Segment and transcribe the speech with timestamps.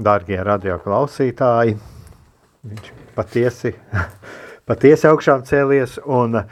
[0.00, 1.76] dārgie radioklausītāji,
[2.70, 3.74] viņš patiesi,
[4.68, 6.42] patiesi augšām cēlies, un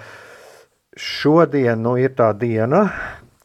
[0.98, 2.88] šodien nu, ir tā diena,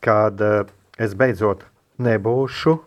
[0.03, 0.65] kad eh,
[0.99, 1.63] es beidzot
[2.03, 2.79] nebūšu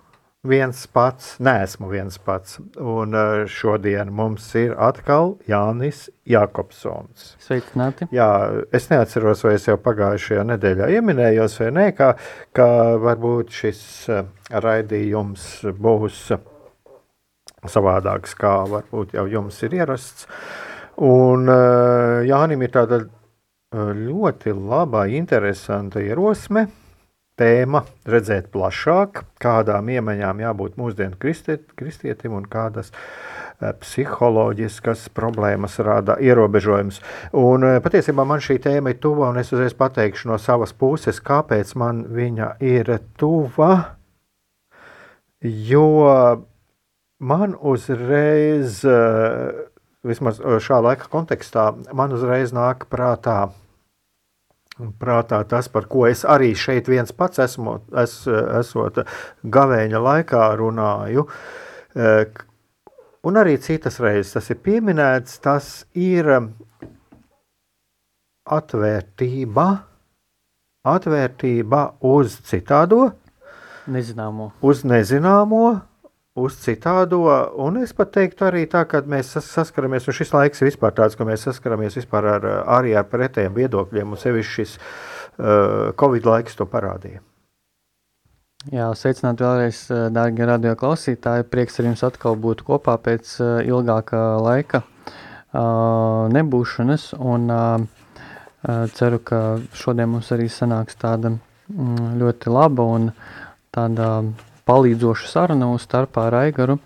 [0.47, 7.33] viens pats, neesmu viens pats, un eh, šodien mums ir atkal Jānis Jakobsons.
[7.43, 8.11] Sveicināti.
[8.15, 8.29] Jā,
[8.77, 12.13] es neatceros, vai es jau pagājušajā nedēļā ieminējos vai nē, ka,
[12.57, 12.69] ka
[13.03, 13.81] varbūt šis
[14.13, 14.29] eh,
[14.67, 15.49] raidījums
[15.81, 16.29] būs
[17.73, 20.27] savādāks, kā varbūt jau jums ir ierasts.
[21.03, 26.67] Un uh, Jānim ir tāda uh, ļoti laba, interesanta ierosme,
[27.37, 36.17] tēma redzēt plašāk, kādām iemaņām jābūt mūsdienu kristiet, kristietim un kādas uh, psiholoģiskas problēmas rada
[36.21, 37.01] ierobežojums.
[37.37, 41.73] Un patiesībā man šī tēma ir tuva, un es uzreiz pateikšu no savas puses, kāpēc
[41.77, 43.73] man viņa ir tuva,
[45.41, 45.89] jo
[47.19, 49.53] Man uzreiz, eh,
[50.05, 53.53] vismaz eh, šā laika kontekstā, man uzreiz nāk prātā,
[55.01, 59.01] prātā tas, par ko es arī šeit viens pats esmu, es, esot
[59.49, 61.25] gavēņa laikā runāju,
[61.97, 62.29] eh,
[63.25, 66.29] un arī citas reizes tas ir pieminēts, tas ir
[68.45, 69.69] atvērtība,
[70.85, 73.15] atvērtība uz citādo,
[73.89, 74.53] nezināmo.
[74.61, 75.81] uz nezināmo,
[76.37, 77.23] uz citādo,
[77.65, 81.17] un es pat teiktu arī tā, ka mēs saskaramies, un šis laiks ir vispār tāds,
[81.17, 82.49] ka mēs saskaramies vispār ar,
[82.79, 87.23] arī ar pretējiem viedokļiem, un sevišķi šis uh, Covid laiks to parādīja.
[88.75, 91.47] Jā, sveicināt vēlreiz, dārgie radio klausītāji.
[91.47, 97.87] Prieks ar jums atkal būt kopā pēc uh, ilgāka laika uh, nebūšanas, un uh,
[98.97, 99.41] ceru, ka
[99.77, 103.09] šodien mums arī sanāks tāda mm, ļoti laba un
[103.75, 104.11] tāda
[104.67, 106.79] palīdzoša saruna mūsu starpā ar Aigaru.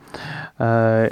[0.61, 1.11] Uh,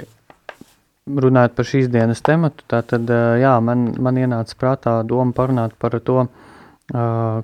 [1.09, 5.97] runājot par šīs dienas tematu, tad uh, jā, man, man ienāca prātā doma parunāt par
[6.05, 7.41] to, uh,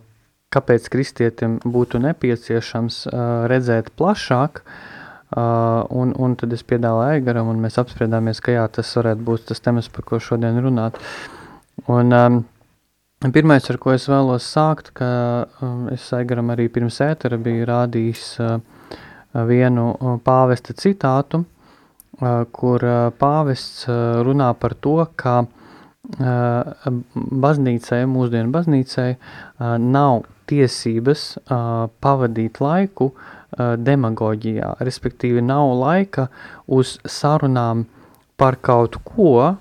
[0.55, 3.01] kāpēc kristietim būtu nepieciešams
[3.51, 4.61] redzēt plašāk,
[5.35, 9.59] un, un tad es piedāvāju Aigaram, un mēs apspriedāmies, ka jā, tas varētu būt tas
[9.65, 11.01] temats, par ko šodien runāt.
[11.91, 12.43] Un, um,
[13.33, 15.07] Pirmais, ar ko es vēlos sākt, ka
[15.63, 18.59] um, es Aigaram arī pirms ētera biju rādījis uh,
[19.43, 21.43] vienu pāvesta citātu,
[22.55, 22.85] kur
[23.19, 23.85] pāvests
[24.23, 25.43] runā par to, ka
[27.45, 29.09] baznīcai, mūsdienu baznīcai
[29.81, 31.25] nav tiesības
[32.05, 33.11] pavadīt laiku
[33.57, 36.29] demagoģijā, respektīvi nav laika
[36.67, 37.85] uz sarunām
[38.37, 39.55] par kaut ko,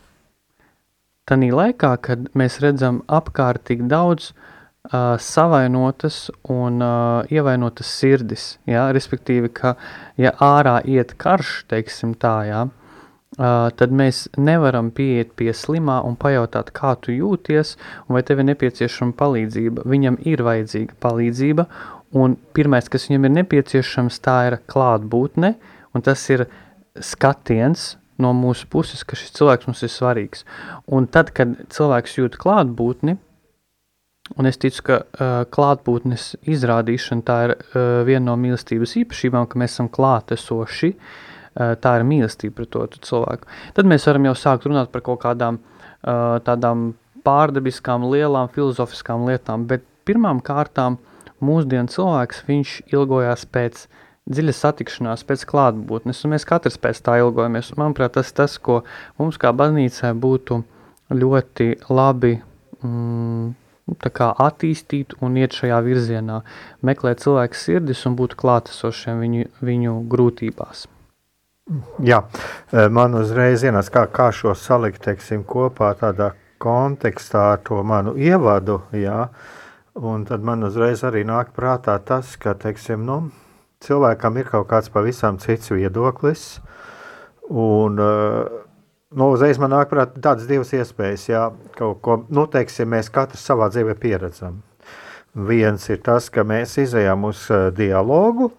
[1.25, 4.44] tanī laikā, kad mēs redzam apkārt tik daudz uh,
[4.93, 9.75] uh, savainotas un uh, ievainotas sirdis, jā, respektīvi, ka
[10.21, 16.19] ja ārā iet karš, teiksim tā, jā, uh, tad mēs nevaram pieiet pie slimā un
[16.21, 17.77] pajautāt, kā tu jūties,
[18.09, 19.89] vai tev ir nepieciešama palīdzība.
[19.89, 21.67] Viņam ir vajadzīga palīdzība,
[22.15, 25.55] un pirmais, kas viņam ir nepieciešams, tā ir klātbūtne,
[25.95, 26.47] un tas ir
[27.01, 30.45] skatiens no mūsu puses, ka šis cilvēks mums ir svarīgs.
[30.87, 33.17] Un tad, kad cilvēks jūt klātbūtni,
[34.41, 39.61] Un es ticu, ka uh, klātbūtnes izrādīšana tā ir uh, viena no mīlestības īpašībām, ka
[39.61, 40.95] mēs esam klātesoši.
[40.95, 43.51] Uh, tā ir mīlestība pret to cilvēku.
[43.77, 46.95] Tad mēs varam jau sākt runāt par kaut kādām uh, tādām
[47.25, 50.97] pārdabiskām, lielām filozofiskām lietām, bet pirmām kārtām
[51.45, 53.85] mūsdienu cilvēks, viņš ilgojās pēc
[54.31, 57.75] dziļas satikšanās, pēc klātbūtnes, un mēs katrs pēc tā ilgojamies.
[57.81, 58.81] Manuprāt, tas tas, ko
[59.21, 60.63] mums kā baznīcai būtu
[61.13, 62.39] ļoti labi
[62.81, 63.53] mm,
[63.85, 66.41] Nu, attīstīt un iet šajā virzienā,
[66.81, 70.87] meklēt cilvēku sirdis un būt klātesošiem viņu, viņu grūtībās.
[72.05, 72.23] Jā,
[72.93, 76.33] man uzreiz ienāca, kā, kā šo salikt teiksim, kopā tādā
[76.65, 78.81] kontekstā ar to manu ievadu.
[78.97, 79.29] Jā,
[80.01, 83.19] un tad man uzreiz arī nāk prātā tas, ka teiksim, nu,
[83.85, 86.47] cilvēkam ir kaut kāds pavisam cits viedoklis.
[87.53, 88.64] Un, e,
[89.15, 91.47] nu, uzreiz man nāk prātā tādas divas iespējas, jā,
[91.79, 94.61] kaut ko, nu, teiksim, mēs katrs savā dzīvē pieredzam.
[95.35, 98.53] Viens ir tas, ka mēs izējām uz e, dialogu,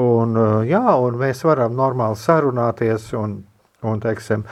[0.00, 3.10] Un, eh, jā, un mēs varam normāli sarunāties.
[3.18, 3.40] Un,
[3.82, 4.44] un, teiksim,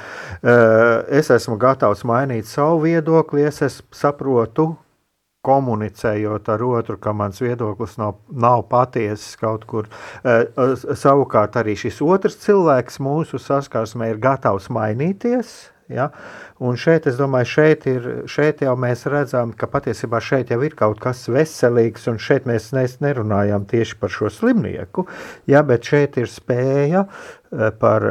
[0.42, 4.72] eh, es esmu gatavs mainīt savu viedokli, es saprotu,
[5.48, 9.88] komunicējot ar otru, ka mans viedoklis nav, nav patiesis kaut kur.
[10.24, 10.44] Eh,
[10.98, 15.56] savukārt arī šis otrs cilvēks mūsu saskarsmē ir gatavs mainīties.
[15.88, 16.10] Ja?
[16.60, 20.74] Un šeit, es domāju, šeit, ir, šeit jau mēs redzam, ka patiesībā šeit jau ir
[20.76, 22.70] kaut kas veselīgs, un šeit mēs
[23.00, 25.06] nerunājam tieši par šo slimnieku,
[25.48, 25.62] ja?
[25.64, 27.14] bet šeit ir spēja eh,
[27.80, 28.04] par,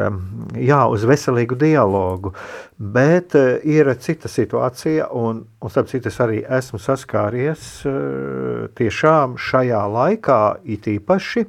[0.57, 2.34] jā, veselīgu dialogu.
[2.78, 9.38] Bet eh, ir cita situācija, un, un starp citu es arī esmu saskāries eh, tiešām
[9.42, 11.45] šajā laikā, it īpaši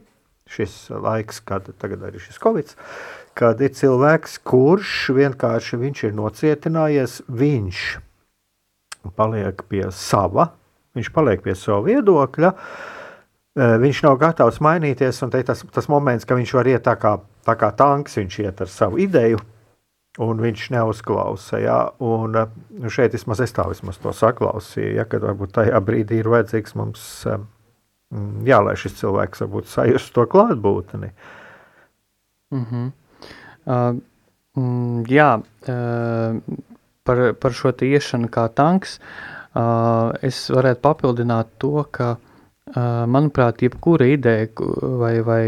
[0.49, 2.73] šis laiks, kad tagad arī šis Covid,
[3.37, 7.83] kad ir cilvēks, kurš vienkārši viņš ir nocietinājies, viņš
[9.17, 10.51] paliek pie sava,
[10.97, 12.55] viņš paliek pie sava viedokļa,
[13.85, 17.19] viņš nav gatavs mainīties, un tas, tas moments, ka viņš var iet tā kā,
[17.49, 19.41] tā kā tanks, viņš iet ar savu ideju,
[20.25, 21.61] un viņš neuzklausa.
[21.63, 21.79] Ja?
[22.05, 22.45] Un e,
[22.93, 25.09] šeit vismaz es tā vismaz to saklausīju, ja?
[25.09, 27.05] kad varbūt tajā brīdī ir vajadzīgs mums,
[28.49, 31.13] jā, lai šis cilvēks varbūt sajust to klātbūtni.
[32.55, 32.93] Mm -hmm.
[33.69, 33.99] Uh,
[34.57, 35.33] mm, jā,
[35.69, 36.37] uh,
[37.05, 38.97] par, par šo iešanu kā tanks,
[39.53, 44.49] uh, es varētu papildināt to, ka, uh, manuprāt, jebkura ideja
[44.81, 45.43] vai, vai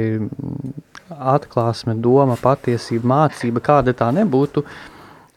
[1.10, 4.64] atklāsme, doma, patiesība, mācība, kāda tā nebūtu,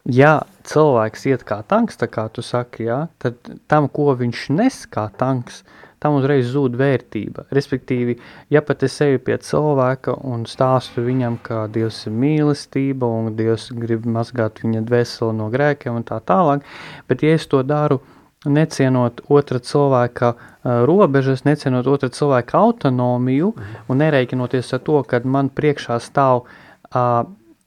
[0.09, 3.39] ja cilvēks iet kā tanks, tā kā tu saki, jā, tad
[3.71, 7.47] tam, ko viņš nes kā tanks, uh, tam uzreiz zūd vērtība.
[7.55, 8.17] Respektīvi,
[8.51, 13.69] ja pat es eju pie cilvēka un stāstu viņam, ka Dievs ir mīlestība un Dievs
[13.79, 16.67] grib mazgāt viņa dvēseli no grēkiem un tā tālāk,
[17.07, 18.01] bet ja es to daru
[18.45, 23.85] necienot otra cilvēka uh, robežas, necienot otra cilvēka autonomiju mhm.
[23.87, 27.23] un nereikinoties ar to, ka man priekšā stāv uh,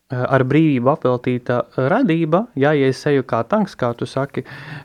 [0.06, 1.55] Eh, ar brīvību apveltīta
[1.90, 4.44] radība, ja, ja es eju kā tanks, kā tu saki,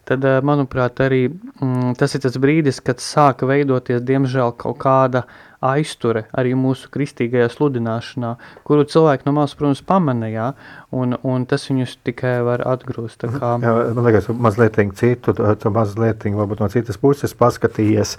[0.09, 5.21] tad, manuprāt, arī mm, tas ir tas brīdis, kad sāka veidoties, diemžēl, kaut kāda
[5.61, 8.33] aizture arī mūsu kristīgajā sludināšanā,
[8.67, 10.51] kuru cilvēki no malas, protams, pamanīja,
[10.95, 13.27] un, un tas viņus tikai var atgrūst.
[13.37, 13.55] Kā...
[13.63, 18.17] Jā, man liekas, mazliet citu, tu mazliet varbūt no citas puses paskatījies,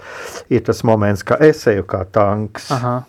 [0.53, 2.71] ir tas moments, ka es eju kā tanks.
[2.73, 3.01] Aha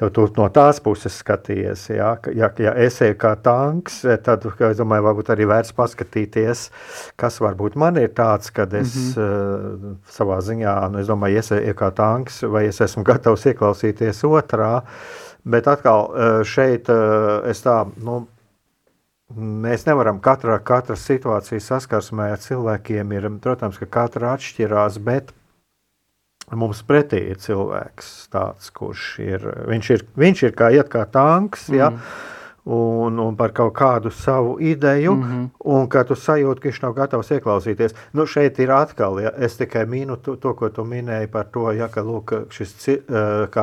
[0.00, 4.78] Tev tu no tās puses skaties, ja, ja, ja es eju kā tanks, tad es
[4.78, 6.62] domāju, varbūt arī vērts paskatīties,
[7.20, 9.92] kas varbūt man ir tāds, kad es mm -hmm.
[9.92, 14.24] uh, savā ziņā, nu, es domāju, es eju kā tanks, vai es esmu gatavs ieklausīties
[14.24, 14.82] otrā,
[15.44, 16.88] bet atkal uh, šeit
[17.44, 18.26] es tā, nu,
[19.36, 23.12] Mēs nevaram katrā, katra situācija saskarsmē ar cilvēkiem.
[23.14, 25.30] Ir, protams, ka katra atšķirās, bet
[26.50, 29.46] Mums pretī ir cilvēks, tāds, kurš ir.
[29.70, 31.68] Viņš ir, viņš ir kā iet kā tanks.
[31.70, 31.78] Mm.
[31.78, 31.90] Ja?
[32.70, 35.46] Un, un par kaut kādu savu ideju, mm -hmm.
[35.64, 37.94] un ka tu sajūti, ka viņš nav gatavs ieklausīties.
[38.12, 41.72] Nu, šeit ir atkal, ja es tikai minu to, to ko tu minēji par to,
[41.72, 42.74] ja, ka lūk, šis,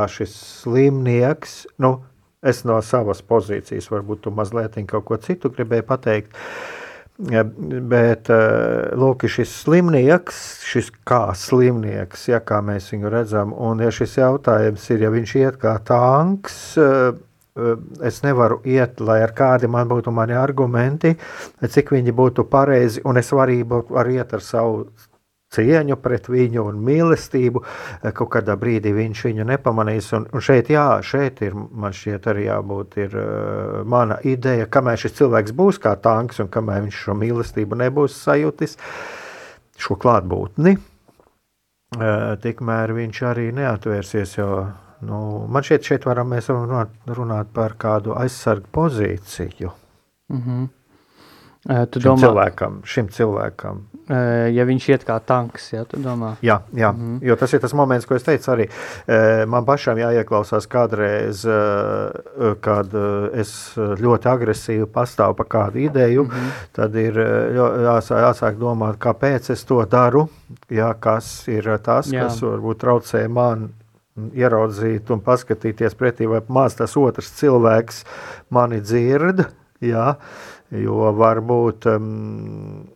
[0.07, 2.03] šis slimnieks, nu,
[2.41, 6.33] es no savas pozīcijas, varbūt tu mazliet kaut ko citu gribēji pateikt.
[6.33, 6.86] Uh,
[7.17, 13.89] Bet eh, lūk, šis slimnieks, šis kā slimnieks, ja kā mēs viņu redzam, un ja
[13.89, 17.17] šis jautājums ir, ja viņš iet kā tanks, eh,
[18.05, 21.15] es nevaru iet, lai ar kādi man būtu mani argumenti,
[21.65, 24.85] cik viņi būtu pareizi, un es varu arī iet ar savu
[25.53, 27.63] cieņu pret viņu un mīlestību.
[28.01, 30.09] Eh, kaut kādā brīdī viņš viņu nepamanīs.
[30.17, 34.99] Un, un šeit, jā, šeit ir man šķiet arī jābūt ir, uh, mana ideja, kamēr
[34.99, 38.77] šis cilvēks būs kā tanks un kamēr viņš šo mīlestību nebūs sajūtis,
[39.77, 44.37] šo klātbūtni, uh, tikmēr viņš arī neatvērsies.
[44.39, 44.49] Jo,
[45.07, 49.71] nu, man šķiet, šeit varam mēs runāt, runāt par kādu aizsargu pozīciju.
[50.33, 50.67] Mm -hmm.
[51.91, 53.81] Tu šim domā, cilvēkam, šim cilvēkam.
[54.07, 55.81] Ja viņš iet kā tanks, ja?
[56.41, 57.17] Jā, jā mm -hmm.
[57.27, 58.67] jo tas ir tas moments, ko es teicu arī.
[59.47, 61.43] Man pašam jāieklausās kādreiz,
[62.61, 62.93] kad
[63.33, 66.51] es ļoti agresīvi pastāvu par kādu ideju, mm -hmm.
[66.73, 70.29] tad ir jāsāk, jāsāk domāt, kāpēc es to daru,
[70.69, 72.23] jā, kas ir tas, jā.
[72.23, 73.69] kas varbūt traucē man
[74.17, 78.03] ieraudzīt un paskatīties pretī, vai maz tas otrs cilvēks
[78.49, 79.45] mani dzird.
[79.83, 80.15] Jā,
[80.73, 82.87] jo varbūt um,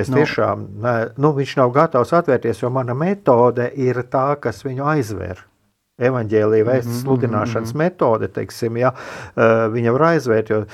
[0.00, 0.20] es no.
[0.20, 5.44] tiešām, ne, nu, viņš nav gatavs atvērties, jo mana metode ir tā, kas viņu aizver
[6.00, 7.04] evaņģēlīja vēstures mm -hmm.
[7.04, 8.94] sludināšanas metode, teiksim, ja,
[9.76, 10.64] viņa var aizvērt, jo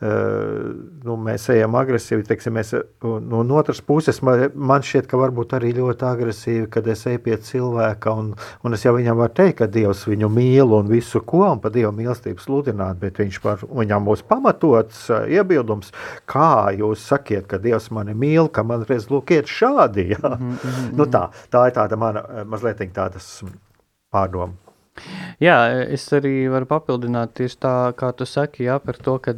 [0.00, 5.54] nu, mēs ejam agresīvi, teiksim, mēs, nu, no otras puses, man, man šķiet, ka varbūt
[5.56, 9.58] arī ļoti agresīvi, kad es eju pie cilvēka, un, un es jau viņam varu teikt,
[9.62, 13.64] ka Dievs viņu mīl un visu ko, un pa Dievu mīlestību sludināt, bet viņš var,
[13.64, 15.94] viņam būs pamatots iebildums,
[16.28, 20.36] kā jūs sakiet, ka Dievs mani mīl, ka man reiz lūk iet šādi, ja?
[20.36, 20.92] mm -hmm.
[20.92, 23.40] nu tā, tā ir tāda mana, mazliet tādas
[24.12, 24.65] pārdoma.
[25.42, 25.56] Jā,
[25.92, 29.34] es arī varu papildināt tieši tā, kā tu saki, jā, par to, ka,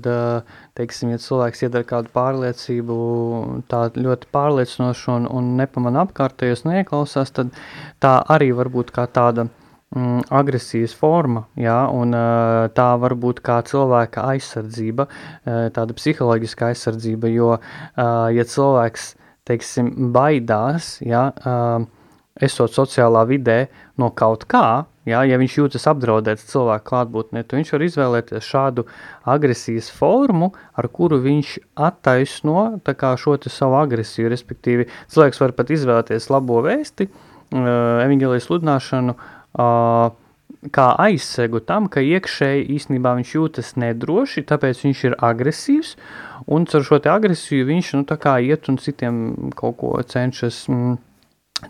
[0.78, 2.98] teiksim, ja cilvēks iedara kādu pārliecību
[3.70, 7.50] tā ļoti pārliecinošu un, un nepamana apkārtējos neieklausās, tad
[8.02, 12.14] tā arī var būt kā tāda mm, agresijas forma, jā, un
[12.78, 15.08] tā var būt kā cilvēka aizsardzība,
[15.74, 17.54] tāda psiholoģiska aizsardzība, jo,
[18.38, 19.14] ja cilvēks,
[19.48, 21.30] teiksim, baidās, jā,
[22.44, 23.64] esot sociālā vidē
[23.98, 28.84] no kaut kā, Ja, ja viņš jūtas apdraudēts cilvēku klātbūtnē, tad viņš var izvēlēties šādu
[29.28, 31.54] agresijas formu, ar kuru viņš
[31.88, 32.68] attaisno
[33.20, 34.30] šo savu agresiju.
[34.32, 37.68] Respektīvi, cilvēks var pat izvēlēties labo vēsti, uh,
[38.04, 40.16] evanģēlijas sludināšanu, uh,
[40.74, 45.94] kā aizsegu tam, ka iekšēji īstenībā viņš jūtas nedroši, tāpēc viņš ir agresīvs,
[46.50, 48.06] un ar šo agresiju viņš nu,
[48.42, 50.66] iet un citiem kaut ko cenšas.
[50.72, 50.98] Mm,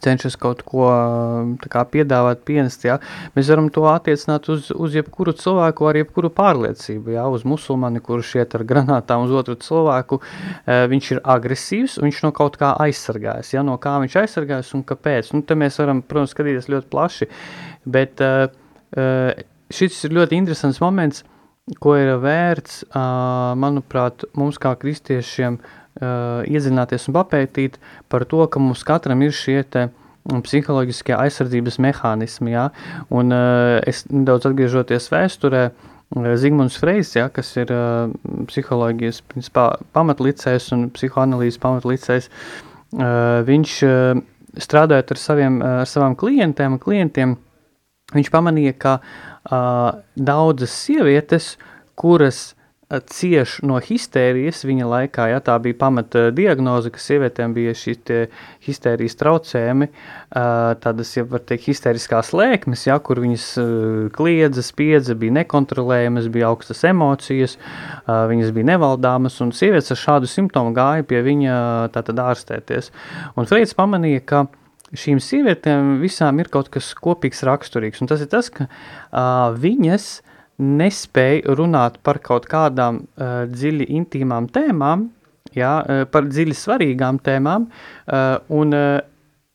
[0.04, 0.88] cenšas kaut ko
[1.72, 2.84] kā, piedāvāt, pienest.
[2.84, 2.98] Ja?
[3.36, 7.14] Mēs varam to attiecināt uz, uz jebkuru cilvēku ar jebkuru pārliecību.
[7.16, 7.24] Ja?
[7.32, 10.20] Uz musulmani, kurš iet ar granātām uz otru cilvēku,
[10.66, 13.54] viņš ir agresīvs, viņš no kaut kā aizsargājas.
[13.56, 13.64] Ja?
[13.66, 15.32] No kā viņš aizsargājas un kāpēc?
[15.32, 17.30] Nu, te mēs varam, protams, skatīties ļoti plaši,
[17.88, 18.20] bet
[19.80, 21.24] šis ir ļoti interesants moments,
[21.82, 22.82] ko ir vērts,
[23.58, 25.58] manuprāt, mums kā kristiešiem
[25.98, 29.88] iedzināties un papētīt par to, ka mums katram ir šie te
[30.28, 32.68] psiholoģiskie aizsardzības mehānismi, ja?
[33.10, 33.32] un
[33.88, 35.68] es nedaudz atgriežoties vēsturē,
[36.40, 38.08] Zigmunds Freis, ja, kas ir uh,
[38.48, 42.30] psiholoģijas principā, pamatlicējs un psihoanalīzes pamatlicējs,
[42.96, 44.22] uh, viņš uh,
[44.56, 47.34] strādājot ar, saviem, ar savām klientēm un klientiem,
[48.16, 51.56] viņš pamanīja, ka uh, daudzas sievietes,
[51.98, 52.52] kuras
[52.88, 57.94] cieš no histērijas viņa laikā, ja tā bija pamata diagnoze, ka sievietēm bija šī
[58.64, 59.90] histērijas traucējumi,
[60.80, 63.48] tādas, ja var teikt, histēriskās lēkmes, ja, kur viņas
[64.16, 67.58] kliedza, spiedza, bija nekontrolējamas, bija augstas emocijas,
[68.08, 71.58] viņas bija nevaldāmas, un sievietes ar šādu simptomu gāja pie viņa
[71.92, 72.88] tātad ārstēties.
[73.36, 74.46] Un Freids pamanīja, ka
[74.96, 80.08] šīm sievietēm visām ir kaut kas kopīgs raksturīgs, un tas ir tas, ka uh, viņas
[80.58, 85.08] nespēja runāt par kaut kādām uh, dziļi intīmām tēmām,
[85.56, 88.88] jā, uh, par dziļi svarīgām tēmām, uh, un uh,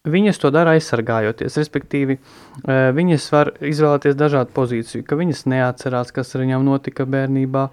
[0.08, 6.36] viņas to dara aizsargājoties, respektīvi uh, viņas var izvēlēties dažādu pozīciju, ka viņas neatcerās, kas
[6.36, 7.70] ar viņām notika bērnībā,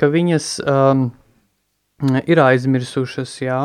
[0.00, 1.10] ka viņas um,
[2.26, 3.58] ir aizmirsušas, jā,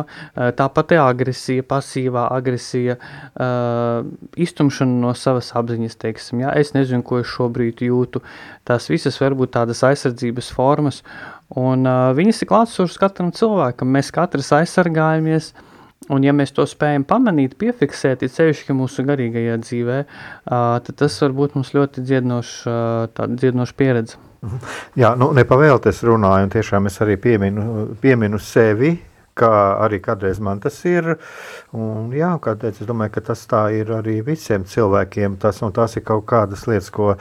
[0.58, 4.08] tāpat agresija, pasīvā agresija, uh,
[4.40, 8.22] iztumšana no savas apziņas, teiksim, jā, es nezinu, ko es šobrīd jūtu,
[8.68, 11.02] tās visas var būt tādas aizsardzības formas,
[11.56, 15.54] un uh, viņas ir klātsošas katram cilvēkam, mēs katrs aizsargājamies,
[16.14, 19.98] un ja mēs to spējam pamanīt, piefiksēt, ir sevišķi mūsu garīgajā dzīvē,
[20.46, 22.56] tad tas var būt mums ļoti dziednošs,
[23.18, 24.27] tāda dziednoša pieredze.
[25.02, 28.96] Jā, nu, nepavēlties runāju, un tiešām es arī pieminu, pieminu sevi,
[29.38, 29.50] kā
[29.86, 31.16] arī kādreiz man tas ir.
[31.76, 35.38] Un, jā, kādreiz es domāju, ka tas tā ir arī visiem cilvēkiem.
[35.42, 37.14] Tas, tas ir kaut kādas lietas, ko,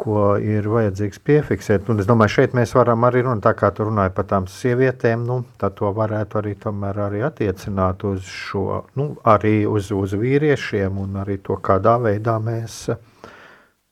[0.00, 1.90] ko ir vajadzīgs piefiksēt.
[1.92, 5.26] Un es domāju, šeit mēs varam arī runāt, tā kā tu runāji par tām sievietēm,
[5.28, 6.56] nu, tad to varētu arī,
[6.90, 12.82] arī attiecināt uz šo, nu, arī uz, uz vīriešiem un arī to, kādā veidā mēs,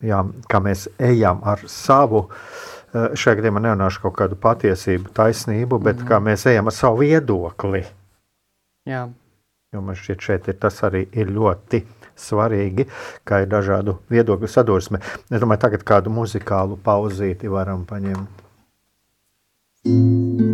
[0.02, 2.42] jā, kā mēs ejam ar savu uh,
[2.92, 7.85] šajā gadījumā nerunāšu kaut kādu patiesību, taisnību, bet mm kā mēs ejam ar savu viedokli.
[8.88, 9.07] Jā.
[9.75, 11.83] Jo man šķiet, šeit ir tas arī ir ļoti
[12.18, 12.88] svarīgi,
[13.28, 15.02] kā ir dažādu viedokļu sadursme.
[15.28, 18.47] Es domāju, tagad kādu muzikālu pauzīti varam paņemt.
[19.88, 20.48] Mm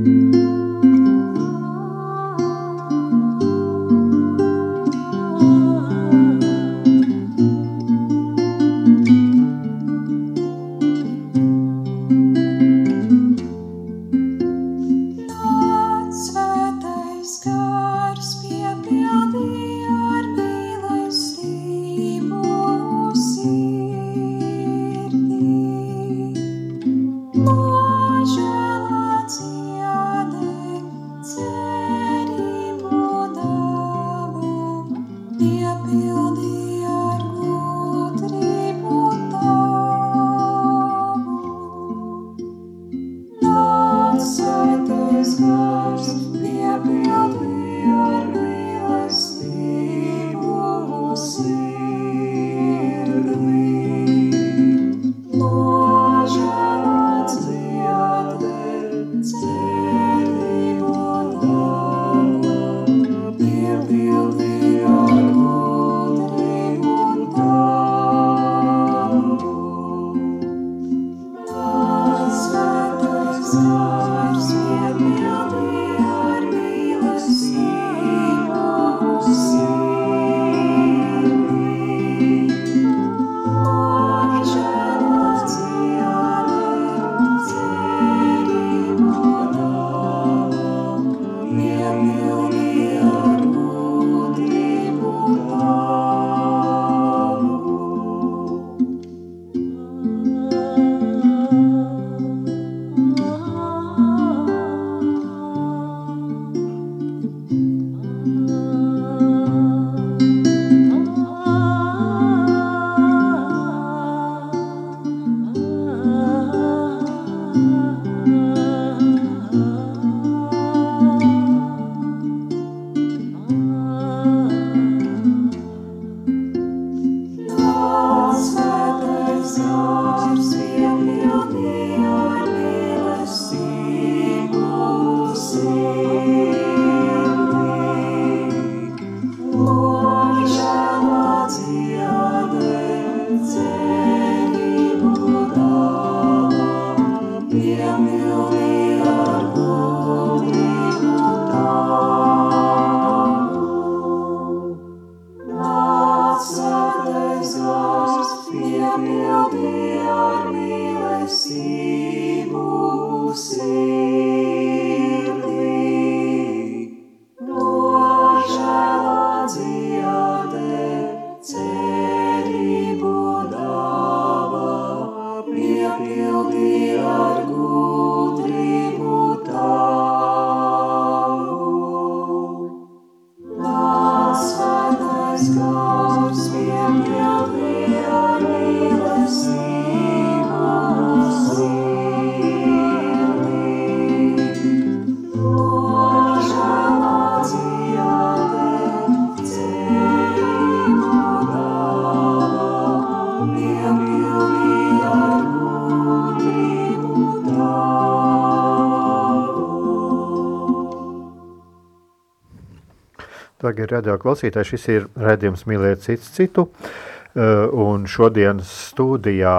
[213.94, 219.58] radio klausītāji, šis ir redzījums mīlēt cits citu, uh, un šodienas studijā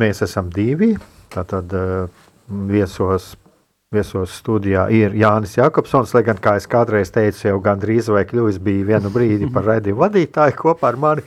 [0.00, 0.94] mēs esam divi,
[1.34, 2.28] tātad uh,
[2.70, 3.34] viesos
[3.94, 8.58] Viesos studijā ir Jānis Jakobsons, lai gan, kā es kādreiz teicu, jau gandrīz vai kļuvis
[8.64, 11.22] bija vienu brīdi par redzējumu vadītāju kopā ar mani.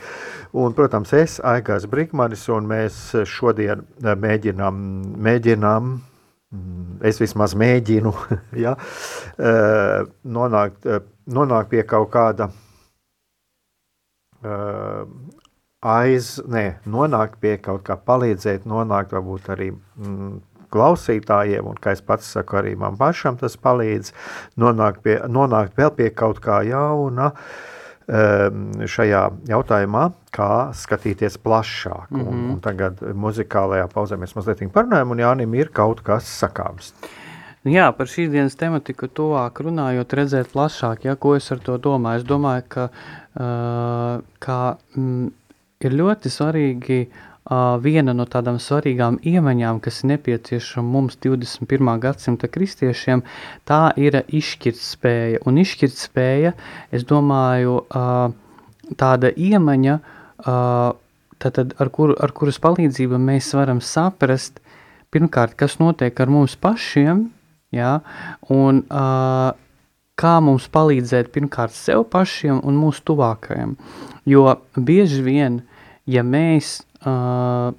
[0.52, 2.98] Un, protams, es, Aigars Brīsmanis, un mēs
[3.28, 4.82] šodien mēģinām,
[5.28, 5.90] mēģinām
[7.08, 8.12] es vismaz mēģinu
[8.64, 8.74] ja,
[9.36, 10.88] eh, nonākt,
[11.28, 12.50] nonākt pie kaut kāda
[14.44, 15.04] eh,
[15.94, 20.36] aiz, nē, nonākt pie kaut kā palīdzēt, nonākt varbūt arī mm,
[20.74, 24.12] klausītājiem, un kā es pats saku, arī man pašam tas palīdz
[24.60, 27.32] nonākt, pie, nonākt vēl pie kaut kā jauna.
[27.32, 27.74] Uh,
[28.08, 32.08] Ehm, šajā jautājumā, kā skatīties plašāk.
[32.08, 32.28] Mm -hmm.
[32.28, 32.50] un, mhm.
[32.50, 36.94] un tagad muzikālajā pauzē mēs mazliet parunājam, un Jānim ir kaut kas sakāms.
[37.66, 42.22] Jā, par šīs dienas tematiku tuvāk runājot, redzēt plašāk, ja, ko es ar to domāju.
[42.22, 42.84] Es domāju, ka,
[43.34, 44.58] uh, ka
[44.94, 45.32] mm,
[45.82, 47.18] ir ļoti svarīgi uh,
[47.80, 51.90] viena no tādām svarīgām iemaņām, kas ir nepieciešama mums 21.
[52.02, 53.22] gadsimta kristiešiem,
[53.64, 55.40] tā ir izšķirtspēja.
[55.48, 56.52] Un izšķirtspēja,
[56.92, 57.80] es domāju,
[59.00, 59.98] tāda iemaņa,
[60.44, 64.60] tātad, ar, kur, ar kuras palīdzību mēs varam saprast,
[65.10, 67.30] pirmkārt, kas notiek ar mums pašiem,
[67.74, 67.98] ja,
[68.52, 68.82] un
[70.18, 73.76] kā mums palīdzēt pirmkārt sev pašiem un mūsu tuvākajiem.
[74.28, 75.60] Jo bieži vien,
[76.08, 77.70] ja mēs uh,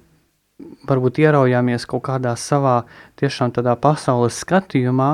[0.88, 2.80] varbūt ieraujāmies kaut kādā savā
[3.20, 5.10] tiešām tādā pasaules skatījumā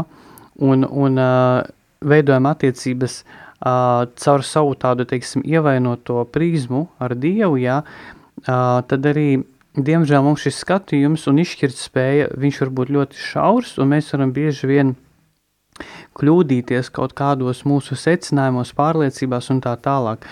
[0.63, 1.67] un, un uh,
[2.07, 9.43] veidojam attiecības uh, caur savu tādu, teiksim, ievainoto prizmu ar Dievu, jā, uh, tad arī,
[9.77, 14.33] diemžēl, mums šis skatījums un izšķirt spēja, viņš var būt ļoti šaurs, un mēs varam
[14.37, 14.95] bieži vien
[16.17, 20.25] kļūdīties kaut kādos mūsu secinājumos, pārliecībās un tā tālāk.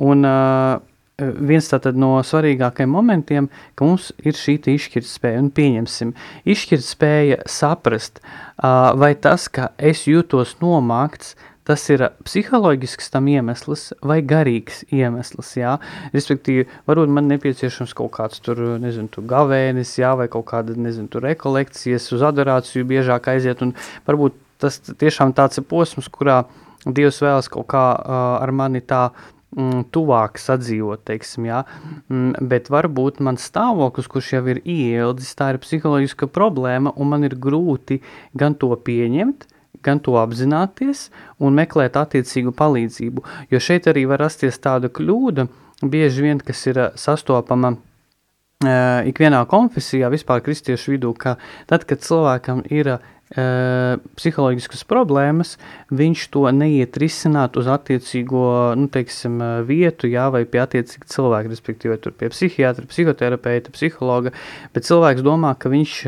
[0.00, 0.80] Un, uh,
[1.16, 6.12] viens no svarīgākajiem momentiem, ka mums ir šī izšķirtspēja, un pieņemsim,
[6.44, 8.20] izšķirtspēja saprast,
[8.60, 11.34] vai tas, ka es jūtos nomākts,
[11.66, 15.76] tas ir psiholoģisks tam iemesls vai garīgs iemesls, jā,
[16.14, 21.10] respektīvi, varbūt man nepieciešams kaut kāds tur, nezinu, tur gavēnis, jā, vai kaut kāda, nezinu,
[21.12, 23.74] tur rekolekcijas uz adorāciju biežāk aiziet, un
[24.06, 26.44] varbūt tas tiešām tāds ir posms, kurā
[26.86, 29.08] Dievs vēlas kaut kā uh, ar mani tā
[29.56, 31.64] mm, tuvāk sadzīvot, teiksim, jā.
[32.06, 37.26] Mm, bet varbūt mans stāvoklis, kurš jau ir ieildzis, tā ir psiholoģiska problēma, un man
[37.26, 37.98] ir grūti
[38.38, 39.48] gan to pieņemt,
[39.86, 43.24] gan to apzināties un meklēt attiecīgu palīdzību.
[43.52, 45.46] Jo šeit arī var rasties tāda kļūda,
[45.86, 51.36] bieži vien, kas ir sastopama uh, ikvienā konfesijā, vispār kristiešu vidū, ka
[51.70, 55.56] tad, kad cilvēkam ir uh, psiholoģiskas problēmas,
[55.90, 61.98] viņš to neiet risināt uz attiecīgo, nu, teiksim, vietu, jā, vai pie attiecīga cilvēka, respektīvi,
[62.04, 64.30] tur pie psihiatra, psihoterapeita, psihologa,
[64.76, 65.98] bet cilvēks domā, ka viņš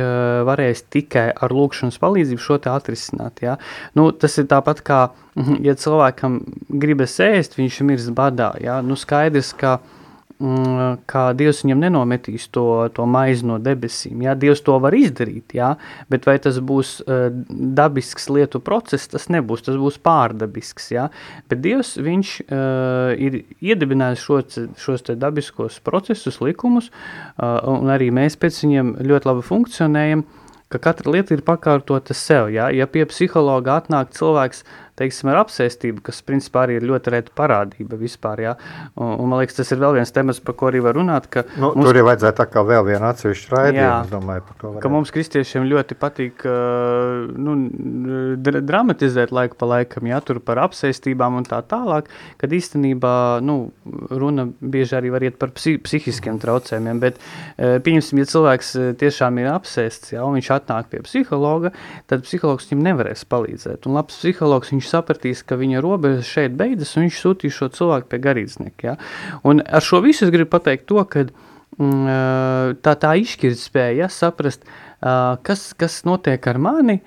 [0.46, 3.58] varēs tikai ar lūkšanas palīdzību šo te atrisināt, jā.
[3.98, 5.02] Nu, tas ir tāpat kā,
[5.66, 9.97] ja cilvēkam gribas ēst, viņš mirst badā, jā, nu, skaidrs, ka, uh,
[10.38, 14.22] ka Dievs viņam nenometīs to, to maizi no debesīm.
[14.22, 15.72] Jā, Dievs to var izdarīt, jā,
[16.12, 20.92] bet vai tas būs uh, dabisks lietu process, tas nebūs, tas būs pārdabisks.
[20.94, 21.08] Jā.
[21.50, 24.40] Bet Dievs viņš, uh, ir iedibinājis šo,
[24.78, 30.22] šos te dabiskos procesus, likumus, uh, un arī mēs pēc viņiem ļoti labi funkcionējam,
[30.68, 32.52] ka katra lieta ir pakārtota sev.
[32.54, 32.68] Jā.
[32.70, 37.34] Ja pie psihologa atnāk cilvēks, uh, teiksim, ar apsēstību, kas principā arī ir ļoti reta
[37.38, 38.44] parādība vispār.
[38.44, 38.54] Jā.
[38.96, 41.28] Un, un, man liekas, tas ir vēl viens temats, par ko arī var runāt.
[41.56, 44.80] Nu, mums, tur jau vajadzētu kā vēl vienu atsevišķu raidījumu.
[44.82, 46.44] Ka mums kristiešiem ļoti patīk
[47.38, 47.56] nu,
[48.58, 52.08] dramatizēt laiku pa laikam, jā, tur par apsēstībām un tā tālāk,
[52.40, 53.58] kad īstenībā, nu,
[54.10, 57.20] runa bieži arī var iet par psi psihiskiem traucējumiem, bet
[57.58, 61.72] pieņemsim, ja cilvēks tiešām ir apsēsts, jā, un viņš atnāk pie psihologa,
[62.10, 63.88] tad psihologs viņam nevarēs palīdzēt.
[63.88, 68.10] Un labs psihologs, viņš sapratīs, ka viņa robeža šeit beidzas, un viņš sūtīs šo cilvēku
[68.12, 68.90] pie garīdznieka.
[68.90, 68.96] Ja?
[69.46, 71.26] Un ar šo visu es gribu pateikt to, ka
[71.78, 74.66] mm, tā, tā izšķirtspēja ja, saprast,
[75.46, 76.98] kas, kas notiek ar mani,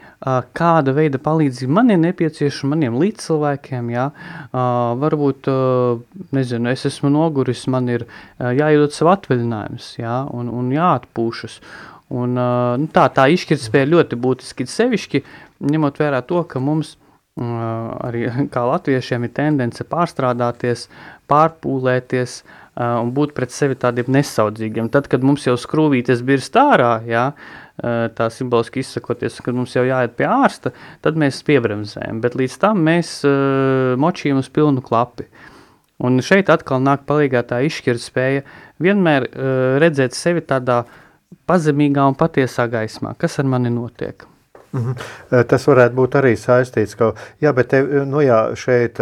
[0.55, 4.07] kāda veida palīdzība man ir nepieciešama maniem līdzcilvēkiem, jā,
[5.03, 5.51] varbūt,
[6.31, 8.07] nezinu, es esmu noguris, man ir
[8.39, 11.59] jāiedod savu atvaļinājums, jā, un, un jāatpūšas,
[12.15, 15.23] un nu, tā, tā izšķirtspēja ļoti būtiski, sevišķi,
[15.71, 16.95] ņemot vērā to, ka mums
[17.39, 20.87] arī kā latviešiem ir tendence pārstrādāties,
[21.31, 22.41] pārpūlēties,
[22.81, 24.89] un būt pret sevi tādiem nesaudzīgiem.
[24.91, 27.31] Tad, kad mums jau skrūvītes birst ārā, jā,
[28.15, 30.71] tā simboliski izsakoties, kad mums jau jāiet pie ārsta,
[31.03, 33.21] tad mēs piebremzējam, bet līdz tam mēs
[33.99, 35.27] močījam uz pilnu klapi.
[36.01, 38.45] Un šeit atkal nāk palīgā tā izšķirt spēja
[38.81, 39.27] vienmēr
[39.83, 40.81] redzēt sevi tādā
[41.47, 44.30] pazemīgā un patiesā gaismā, kas ar mani notiek.
[44.73, 45.45] -hmm.
[45.47, 48.99] Tas varētu būt arī saistīts, ka jā, te, nu jā, šeit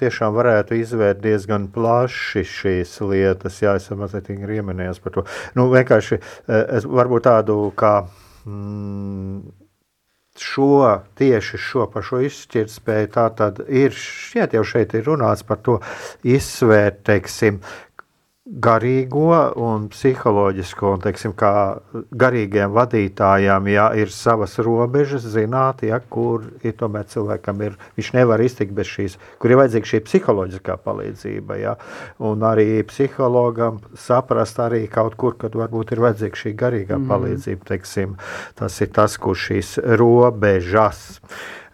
[0.00, 3.62] tiešām varētu izvērt diezgan plaši šīs lietas.
[3.62, 5.24] Jā, es mazliet ieminējos par to.
[5.54, 8.06] Nu, vienkārši es varbūt tādu kā.
[8.46, 9.42] Mm,
[10.40, 15.78] šo, tieši šo pašu izšķirtspēju, tā tad ir, šķiet jau šeit ir runāts par to
[16.26, 17.60] izsvērt, teiksim,
[18.46, 21.50] garīgo un psiholoģisko, un teiksim, kā
[22.14, 28.42] garīgiem vadītājām, ja ir savas robežas, zināt, ja, kur ir tomēr cilvēkam ir, viņš nevar
[28.44, 31.74] iztikt bez šīs, kur ir vajadzīga šī psiholoģiskā palīdzība, ja,
[32.22, 37.10] un arī psihologam saprast arī kaut kur, kad varbūt ir vajadzīga šī garīgā mm.
[37.10, 38.14] palīdzība, teiksim,
[38.54, 41.18] tas ir tas, kur šīs robežas.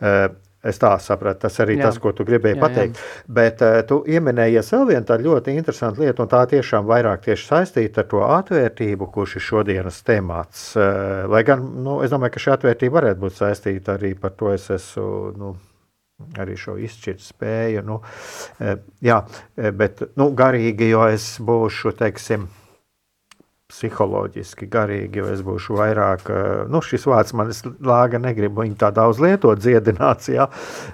[0.02, 1.88] Uh, Es tā sapratu, tas arī jā.
[1.88, 3.00] tas, ko tu gribēji jā, pateikt.
[3.00, 3.24] Jā.
[3.34, 7.48] Bet uh, tu pieminējies vēl vienu tādu ļoti interesantu lietu, un tā tiešām vairāk tieši
[7.48, 10.68] saistīta ar to atvērtību, kurš ir šodienas temats.
[10.78, 14.54] Uh, lai gan nu, es domāju, ka šī atvērtība varētu būt saistīta arī par to,
[14.54, 15.34] es esmu.
[15.42, 15.54] Nu,
[16.38, 17.80] Arī šo izšķirt spēju.
[17.82, 19.16] Nu, uh, jā,
[19.74, 22.44] bet nu, garīgi, jo es būšu, teiksim,
[23.72, 28.92] psiholoģiski, garīgi, jo es būšu vairāk, eh, nu, šis vārds man lāga negribu viņu tā
[28.94, 30.48] daudz lietot, dziedināts, jā,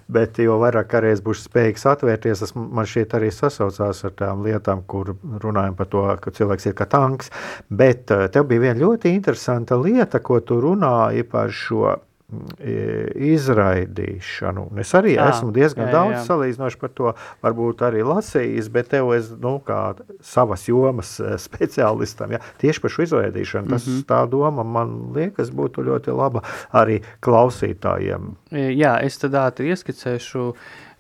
[0.09, 4.85] bet jo vairāk reiz būšu spējīgs atvērties, tas man šķiet arī sasaucās ar tām lietām,
[4.87, 7.33] kur runājam par to, ka cilvēks ir kā tanks,
[7.69, 11.97] bet eh, tev bija viena ļoti interesanta lieta, ko tu runāji par šo
[12.29, 14.67] izraidīšanu.
[14.69, 16.25] Un es arī jā, esmu diezgan jā, daudz jā.
[16.27, 17.13] salīdzinoši par to,
[17.45, 22.91] varbūt arī lasījis, bet tev es, nu, kā savas jomas eh, speciālistam, ja, tieši par
[22.93, 24.05] šo izraidīšanu, tas mm -hmm.
[24.11, 26.41] tā doma, man liekas, būtu ļoti laba
[26.73, 28.23] arī klausītājiem.
[28.53, 30.53] Jā, es tad ātri ieskicēšu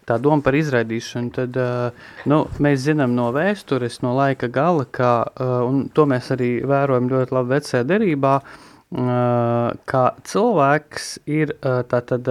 [0.09, 1.91] tā doma par izraidīšanu, tad uh,
[2.25, 7.09] nu, mēs zinām no vēstures, no laika gala, ka, uh, un to mēs arī vērojam
[7.09, 11.53] ļoti labi vecajā derībā, uh, ka cilvēks ir
[11.90, 12.31] tātad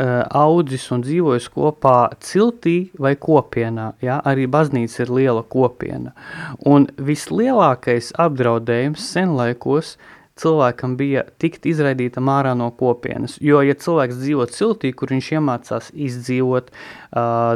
[0.00, 3.90] audzis un dzīvojis kopā ciltī vai kopienā.
[4.00, 4.20] Ja?
[4.24, 6.14] Arī baznīca ir liela kopiena.
[6.64, 9.98] Un vislielākais apdraudējums senlaikos
[10.40, 13.36] cilvēkam bija tikt izraidītam ārā no kopienas.
[13.44, 16.70] Jo, ja cilvēks dzīvo ciltī, kur viņš iemācās izdzīvot,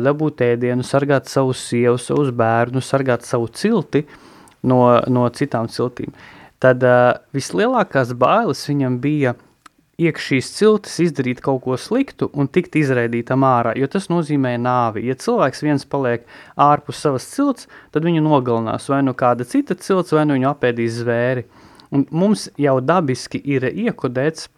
[0.05, 4.05] dabūt ēdienu, sargāt savu sievu, savus bērnus, sargāt savu cilti
[4.69, 6.13] no, no citām ciltīm,
[6.63, 9.35] tad uh, vislielākās bailes viņam bija
[10.01, 15.05] iekš šīs ciltis izdarīt kaut ko sliktu un tikt izraidītam ārā, jo tas nozīmē nāvi.
[15.07, 16.27] Ja cilvēks viens paliek
[16.59, 20.99] ārpus savas cilts, tad viņu nogalinās vai nu kāda cita cilts, vai nu viņu apēdīs
[21.03, 21.47] zvēri.
[21.95, 24.49] Un mums jau dabiski ir iekodēts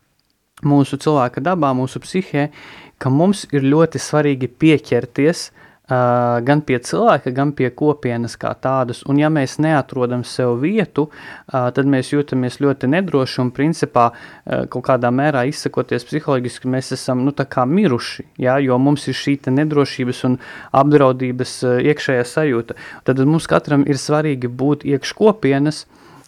[0.64, 2.48] mūsu cilvēka dabā, mūsu psihē,
[2.96, 8.50] ka mums ir ļoti svarīgi pieķerties uh, Uh, gan pie cilvēka, gan pie kopienas kā
[8.58, 9.04] tādas.
[9.06, 14.64] Un ja mēs neatrodam sev vietu, uh, tad mēs jūtamies ļoti nedroši un principā uh,
[14.66, 20.24] kaut kādā mērā izsakoties psiholoģiski mēs esam nu, miruši, ja, jo mums ir šī nedrošības
[20.26, 20.34] un
[20.74, 22.74] apdraudības iekšējā sajūta.
[23.06, 25.84] Tad mums katram ir svarīgi būt iekš kopienas,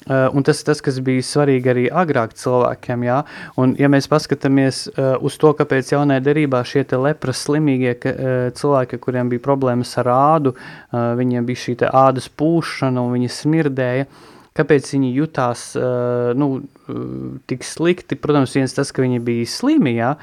[0.08, 3.02] Uh, un tas tas, kas bija svarīgi arī agrāk cilvēkiem.
[3.04, 3.18] Jā?
[3.60, 8.38] Un, ja mēs paskatāmies uh, uz to, kāpēc jaunajā derībā šie lepras slimīgie ka, uh,
[8.56, 10.54] cilvēki, kuriem bija problēmas ar ādu,
[10.92, 14.08] viņiem bija šī ādas pūšana un viņi smirdēja,
[14.58, 16.48] kāpēc viņi jutās uh, nu,
[17.48, 18.16] tik slikti.
[18.18, 20.14] Protams, viens tas, ka viņi bija slimi, ja,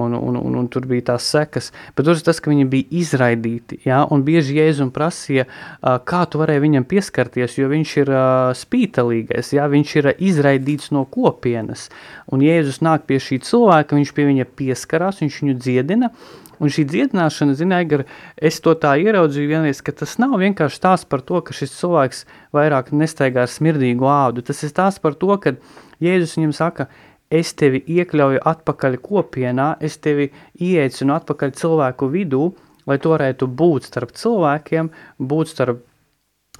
[0.00, 3.80] un, un, un, un tur bija tās sekas, bet otrs tas, ka viņi bija izraidīti,
[3.86, 8.52] ja, un bieži Jēzum prasīja, uh, kā tu varēji viņam pieskarties, jo viņš ir uh,
[8.58, 11.90] spītalīgais, ja, viņš ir uh, izraidīts no kopienas,
[12.32, 16.72] un Jēzus nāk pie šī cilvēka, viņš pie viņa pieskarās, viņš viņu dziedina, uh, Un
[16.72, 18.02] šī dziedināšana, zināja, gar,
[18.40, 22.22] es to tā ieraudzīju vienreiz, ka tas nav vienkārši tās par to, ka šis cilvēks
[22.56, 24.44] vairāk nestaigā ar smirdīgu ādu.
[24.48, 25.56] Tas ir tās par to, ka
[26.04, 26.88] Jēzus viņam saka,
[27.28, 32.46] es tevi iekļauju atpakaļ kopienā, es tevi ieeicinu atpakaļ cilvēku vidū,
[32.88, 35.84] lai tu varētu būt starp cilvēkiem, būt starp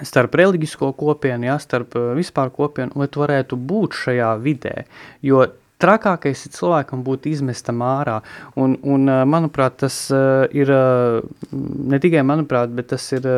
[0.02, 4.88] starp reliģisko kopienu, ja, starp vispār kopienu, lai tu varētu būt šajā vidē,
[5.22, 5.44] jo
[5.82, 8.20] trakākais ir cilvēkam būt izmestam ārā.
[8.60, 9.98] Un, un, manuprāt, tas
[10.54, 10.72] ir
[11.52, 13.30] ne tikai manuprāt, bet tas ir.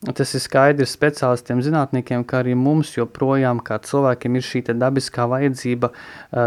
[0.00, 5.90] Tas ir skaidrs speciālistiem, zinātniekiem, ka arī mums joprojām, kā cilvēkiem, ir šī dabiskā vajadzība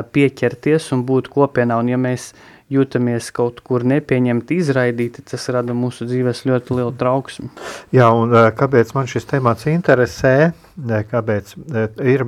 [0.10, 1.78] pieķerties un būt kopienā.
[1.78, 2.32] Un, ja mēs
[2.74, 7.52] jūtamies kaut kur nepieņemti, izraidīti, tas rada mūsu dzīves ļoti lielu trauksmi.
[7.96, 10.54] Jā, un kāpēc man šis temats interesē,
[11.12, 11.54] kāpēc
[12.02, 12.26] ir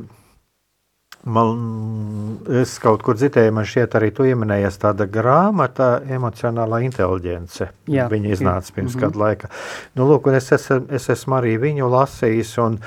[1.25, 7.71] Man, es kaut kur dzirdēju, man šķiet, arī tu pieminējies tāda grāmata, emocionālā inteligence.
[7.89, 9.05] Jā, Viņa iznāca pirms mm -hmm.
[9.07, 9.49] kāda laika.
[9.95, 12.77] Nu, lūk, es, es, es esmu arī viņu lasījis, un,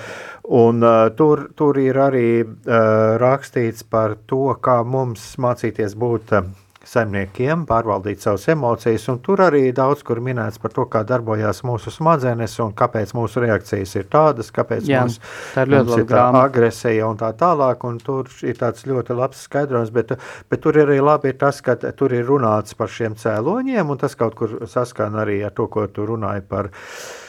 [0.44, 6.32] un uh, tur, tur ir arī uh, rakstīts par to, kā mums mācīties būt.
[6.32, 11.62] Uh, saimniekiem, pārvaldīt savas emocijas, un tur arī daudz kur minēts par to, kā darbojās
[11.68, 15.20] mūsu smadzenes un kāpēc mūsu reakcijas ir tādas, kāpēc Jā, mums,
[15.54, 19.44] tā ir, mums ir tā agresija un tā tālāk, un tur ir tāds ļoti labs
[19.48, 20.16] skaidrojums, bet,
[20.48, 24.16] bet tur arī labi ir tas, ka tur ir runāts par šiem cēloņiem, un tas
[24.18, 27.27] kaut kur saskan arī ar to, ko tu runāji par uh,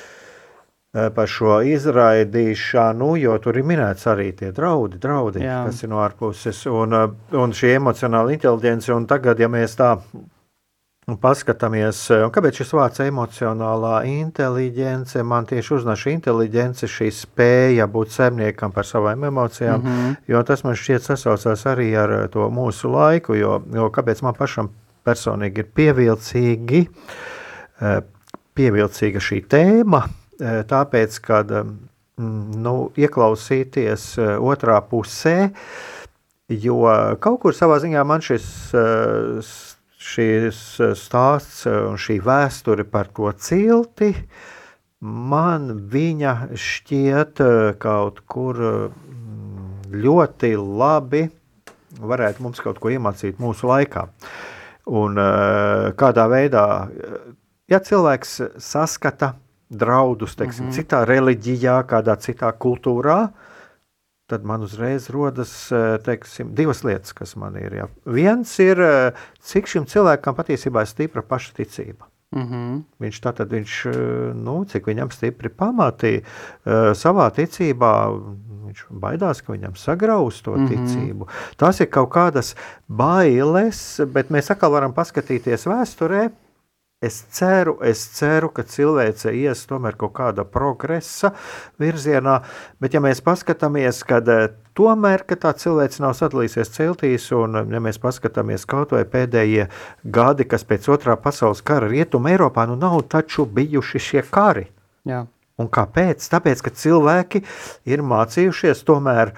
[0.91, 6.63] par šo izraidīšanu, jo tur ir minēts arī tie draudi, draudi kas ir no ārpuses,
[6.65, 8.89] un, eh, un šī emocionāla inteligence.
[8.93, 9.99] Un tagad, ja mēs tā
[11.21, 18.73] paskatāmies, eh, kāpēc šis vārds emocionālā inteligence, man tieši uznaša inteligence, šī spēja būt saimniekam
[18.73, 20.15] par savām emocijām, mm -hmm.
[20.27, 24.69] jo tas man šķiet sasaucās arī ar to mūsu laiku, jo, jo kāpēc man pašam
[25.05, 26.87] personīgi ir pievilcīgi,
[28.55, 35.51] pievilcīga šī tēma, Eh, tāpēc, mm, nu, ieklausīties otrā pusē,
[36.49, 36.83] jo
[37.21, 38.47] kaut kur savā ziņā man šis,
[39.99, 40.61] šis
[40.97, 44.13] stāsts un šī vēsture par to cilti,
[44.99, 47.43] man viņa šķiet
[47.79, 48.63] kaut kur
[49.89, 51.27] ļoti labi
[51.99, 54.07] varētu mums kaut ko iemācīt mūsu laikā.
[54.89, 55.19] Un
[55.99, 56.65] kādā veidā,
[57.69, 59.33] ja cilvēks saskata
[59.69, 60.75] draudus, teiksim, mm -hmm.
[60.75, 63.29] citā reliģijā, kādā citā kultūrā,
[64.29, 67.73] tad man uzreiz rodas eh, teiksim, divas lietas, kas man ir.
[67.81, 67.87] Jā.
[68.05, 72.05] Viens ir, eh, cik šim cilvēkam patiesībā ir stipra pašticība.
[72.35, 72.81] Mm -hmm.
[73.01, 76.21] Viņš tātad, viņš, eh, nu, cik viņam stipri pamatī
[76.93, 77.93] savā ticībā,
[78.65, 80.69] viņš baidās, ka viņam sagraus to mm -hmm.
[80.69, 81.27] ticību.
[81.57, 82.55] Tās ir kaut kādas
[82.87, 86.29] bailes, bet mēs atkal varam paskatīties vēsturē,
[86.99, 91.29] Es ceru, es ceru, ka cilvēce ies tomēr kaut kāda progresa
[91.79, 92.33] virzienā,
[92.83, 97.79] bet ja mēs paskatāmies, kad eh, tomēr, ka tā cilvēce nav sadalīsies celtīs, un ja
[97.79, 99.69] mēs paskatāmies kaut vai pēdējie
[100.03, 104.67] gadi, kas pēc otrā pasaules kara rietuma Eiropā, nu nav taču bijuši šie kari.
[105.07, 105.23] Jā.
[105.59, 106.23] Un kāpēc?
[106.31, 107.43] Tāpēc, ka cilvēki
[107.91, 109.35] ir mācījušies tomēr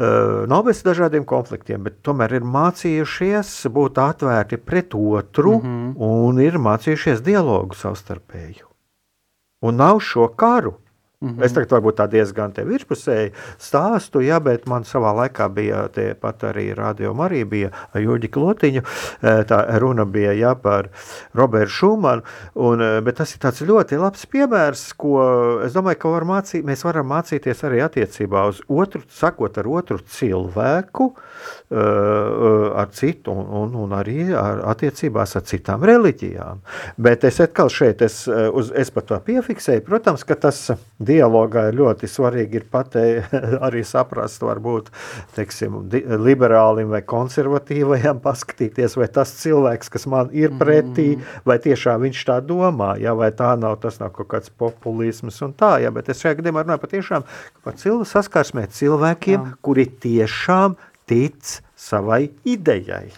[0.00, 5.90] Eh, nav bez dažādiem konfliktiem, bet tomēr ir mācījušies būt atvērti pret otru mm -hmm.
[6.06, 8.64] un ir mācījušies dialogu savstarpēju.
[9.60, 10.72] Un nav šo karu.
[11.22, 11.44] Mm -hmm.
[11.44, 16.14] Es tagad varbūt tā diezgan te virspusēji stāstu, jā, bet man savā laikā bija tie
[16.14, 18.82] pat arī radio arī bija Jūģi Klotiņu,
[19.22, 20.88] eh, tā runa bija, jā, par
[21.34, 22.22] Robertu Šumanu,
[22.54, 26.64] un, eh, bet tas ir tāds ļoti labs piemērs, ko es domāju, ka var mācīt,
[26.64, 31.12] mēs varam mācīties arī attiecībā uz otru, sakot ar otru cilvēku,
[31.70, 36.58] Uh, ar citu, un, un, arī ar attiecībās ar citām reliģijām.
[36.98, 40.72] Bet es atkal šeit, es, uz, es pat to piefiksēju, protams, ka tas
[41.10, 43.04] dialogā ir ļoti svarīgi ir patē,
[43.66, 44.90] arī saprast, varbūt,
[45.36, 45.82] teiksim,
[46.22, 51.42] liberālim vai konservatīvajam paskatīties, vai tas cilvēks, kas man ir pretī, mm.
[51.48, 55.54] vai tiešām viņš tā domā, ja, vai tā nav, tas nav kaut kāds populisms un
[55.58, 57.26] tā, ja, bet es šajā gadījumā runāju patiešām
[57.64, 59.56] par cilvēku saskarsmē cilvēkiem, Jā.
[59.64, 60.76] kuri tiešām
[61.10, 63.08] tic savai idejai.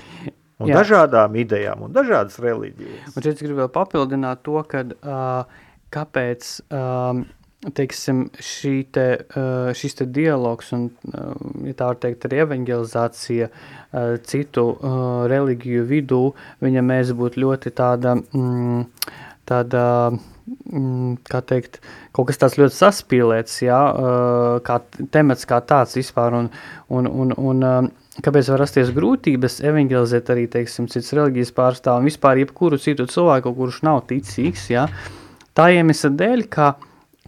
[0.62, 0.78] Un Jā.
[0.78, 3.16] dažādām idejām un dažādas reliģijas.
[3.16, 7.24] Un šeit es gribu vēl papildināt to, ka uh, kāpēc um,
[7.70, 9.07] teiksim, šī te,
[9.38, 11.31] uh, šis te dialogs un, uh,
[11.68, 14.98] ja tā var teikt, arī evangelizācija uh, citu uh,
[15.31, 16.22] reliģiju vidū,
[16.64, 18.83] viņa mēs būtu ļoti tāda, mm,
[19.46, 21.79] tāda mm, kā teikt,
[22.11, 23.81] kaut kas tāds ļoti saspīlēts, jā,
[24.66, 24.83] kā
[25.14, 26.51] temats kā tāds vispār, un,
[26.90, 27.90] un, un, un
[28.22, 33.55] kāpēc var rasties grūtības evangelizēt arī, teiksim, cits reliģijas pārstāv un vispār jebkuru citu cilvēku,
[33.57, 34.88] kurš nav ticīgs, jā,
[35.55, 36.75] tā iemesla dēļ, ka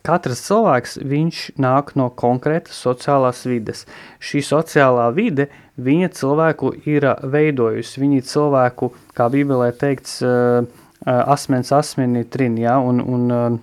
[0.05, 3.85] katrs cilvēks, viņš nāk no konkrētas sociālās vides.
[4.21, 5.49] Šī sociālā vide,
[5.81, 10.21] viņa cilvēku ir veidojusi, viņa cilvēku, kā bībelē teikts,
[11.05, 13.63] asmens asmeni trin, jā, un, un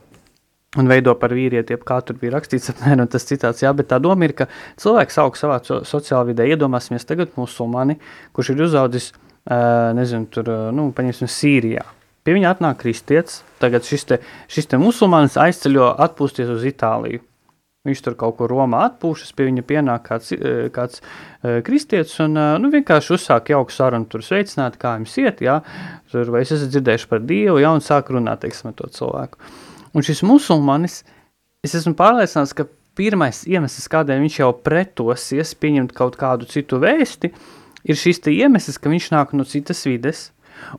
[0.79, 4.27] un veido par vīrieti, kā tur bija rakstīts, apmēram tas citāts, jā, bet tā doma
[4.27, 4.47] ir, ka
[4.81, 7.97] cilvēks aug savā so, sociālā vidē, iedomāsimies tagad musulmani,
[8.35, 11.83] kurš ir uzaudzis, uh, nezinu, tur, uh, nu, paņemsim, Sīrijā.
[12.21, 17.23] Pie viņa atnāk kristietis, tagad šis te, šis te musulmanis aizceļo atpūsties uz Itāliju.
[17.87, 20.27] Viņš tur kaut kur Romā atpūšas, pie viņa pienāk kāds,
[20.75, 25.41] kāds uh, kristietis un uh, nu, vienkārši uzsāk jauku sarunu, tur sveicināt, kā jums iet,
[25.41, 25.55] jā,
[26.13, 29.41] tur vai es esmu dzirdējuši par Dievu, jā, un sāk runāt, teiksim, ar to cilvēku.
[29.97, 30.99] Un šis musulmanis,
[31.65, 32.67] es esmu pārliecināts, ka
[33.01, 37.33] pirmais iemesls, kādēļ viņš jau pretosies pieņemt kaut kādu citu vēsti,
[37.89, 40.27] ir šis te iemesls, ka viņš nāk no citas vides,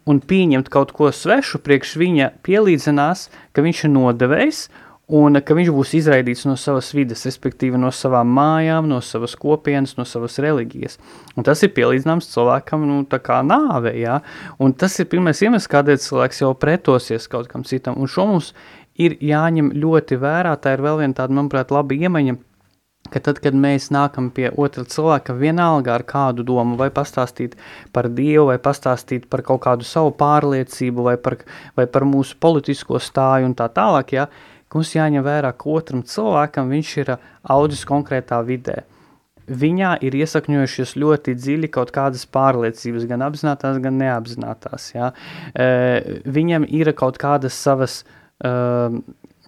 [0.07, 4.65] un pieņemt kaut ko svešu priekš viņa pielīdzinās, ka viņš ir nodevējs,
[5.13, 9.97] un ka viņš būs izraidīts no savas vides, respektīvi no savām mājām, no savas kopienas,
[9.99, 10.99] no savas reliģijas.
[11.37, 14.21] Un tas ir pielīdzināms cilvēkam, nu, tā kā nāve, jā.
[14.63, 17.99] Un tas ir pirmais iemesls, kādēļ cilvēks jau pretosies kaut kam citam.
[18.01, 18.53] Un šo mums
[19.01, 22.39] ir jāņem ļoti vērā, tā ir vēl viena tāda, manuprāt, laba iemaņa,
[23.13, 27.59] ka tad, kad mēs nākam pie otra cilvēka, vienalga ar kādu domu, vai pastāstīt
[27.93, 31.39] par Dievu, vai pastāstīt par kaut kādu savu pārliecību, vai par,
[31.77, 34.29] vai par mūsu politisko stāju un tā tālāk, ja,
[34.75, 37.15] mums jāņem vērā, ka otram cilvēkam viņš ir
[37.53, 38.83] audzis konkrētā vidē.
[39.43, 44.93] Viņā ir iesakņojušies ļoti dziļi kaut kādas pārliecības, gan apzinātās, gan neapzinātās.
[44.95, 45.11] Ja?
[45.53, 48.03] E, viņam ir kaut kādas savas,
[48.39, 48.53] e,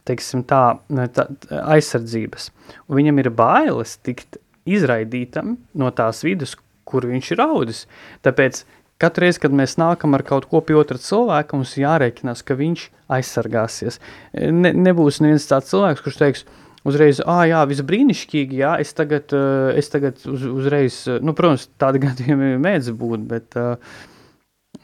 [0.09, 0.77] teiksim tā,
[1.17, 1.27] tā
[1.75, 2.51] aizsardzības.
[2.89, 4.39] Un viņam ir bailes tikt
[4.69, 6.57] izraidītam no tās vidas,
[6.89, 7.85] kur viņš ir audzis.
[8.25, 8.65] Tāpēc
[9.03, 12.85] Katru reizi, kad mēs nākam ar kaut ko pie otra cilvēka, mums jārēķinās, ka viņš
[13.17, 13.99] aizsargāsies.
[14.33, 16.45] Ne, nebūs neviens tāds cilvēks, kurš teiks,
[16.87, 19.35] uzreiz, ah, jā, viss brīnišķīgi, jā, es tagad,
[19.75, 23.99] es tagad uz, uzreiz, nu, protams, tādi gadījumi mēdz būt, bet, uh,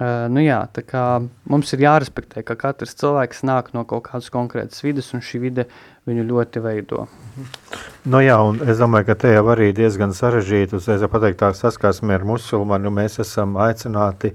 [0.00, 0.60] nu jā,
[1.50, 5.66] mums ir jārespektē, ka katrs cilvēks nāk no kaut kādas konkrētas vidas, un šī vide
[6.08, 7.06] viņu ļoti veido.
[8.08, 12.14] Nu jā, un es domāju, ka te jau arī diezgan sarežģīti uzreiz pateikt tā saskarsme
[12.16, 14.30] ar musulmanu, mēs esam aicināti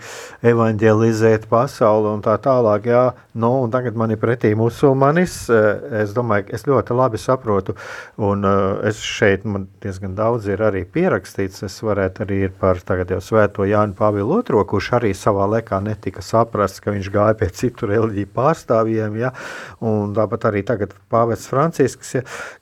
[0.45, 3.01] evanģelizēt pasauli un tā tālāk, jā,
[3.41, 7.74] nu, un tagad man ir pretī musulmanis, es domāju, es ļoti labi saprotu,
[8.22, 8.45] un
[8.86, 13.22] es šeit, man diezgan daudz ir arī pierakstīts, es varētu arī ir par tagad jau
[13.32, 17.89] svēto Jāni Pāvilu II, kurš arī savā laikā netika saprasts, ka viņš gāja pie citu
[17.89, 19.34] reliģiju pārstāvjiem, jā,
[19.82, 22.15] un tāpat arī tagad Pāvests Francisks,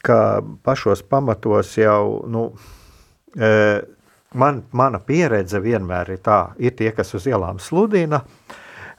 [0.06, 0.18] ka
[0.64, 2.48] pašos pamatos jau, nu,
[3.34, 3.54] e,
[4.38, 8.22] man, mana pieredze vienmēr ir tā, ir tie, kas uz ielām sludina,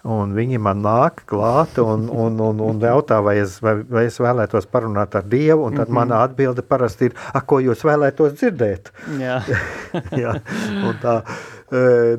[0.04, 4.18] un viņi man nāk klāt un, un, un, un jautā, vai es, vai, vai es
[4.20, 5.94] vēlētos parunāt ar Dievu, un tad mm -hmm.
[5.94, 7.14] mana atbilde parasti ir,
[7.46, 8.92] ko jūs vēlētos dzirdēt?
[9.20, 9.40] Jā.
[10.22, 10.34] Jā,
[10.84, 11.22] un tā,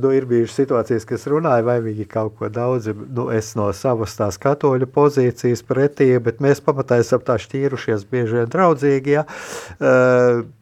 [0.01, 4.17] nu, ir bijušas situācijas, kas runāja, vai viņi kaut ko daudz, nu, es no savas
[4.19, 9.25] tās katoļu pozīcijas pretī, bet mēs pamatā esam tā šķīrušies bieži vien draudzīgi, ja.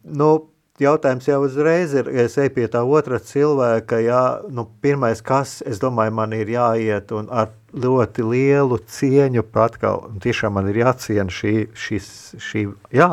[0.04, 0.32] Nu,
[0.82, 4.24] jautājums jau uzreiz ir, ja es eju pie tā otra cilvēka, jā,
[4.54, 10.58] nu, pirmais, kas, es domāju, man ir jāiet un ar ļoti lielu cieņu atkal, tiešām
[10.58, 12.10] man ir jāciena šī, šis,
[12.42, 13.10] šī, jā,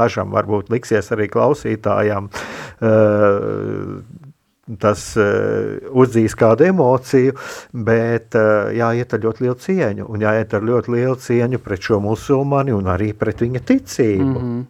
[0.00, 4.27] dažam varbūt liksies arī klausītājām, uh,
[4.76, 7.36] tas uh, uzdzīs kādu emociju,
[7.72, 12.00] bet uh, jāiet ar ļoti lielu cieņu, un jāiet ar ļoti lielu cieņu pret šo
[12.04, 14.34] musulmani un arī pret viņa ticību.
[14.34, 14.66] Mm -hmm.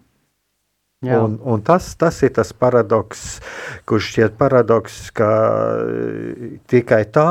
[1.07, 1.21] Jā.
[1.23, 3.21] Un, un tas, tas ir tas paradoks,
[3.87, 5.29] kurš šķiet paradoks, ka
[5.79, 7.29] eh, tikai tā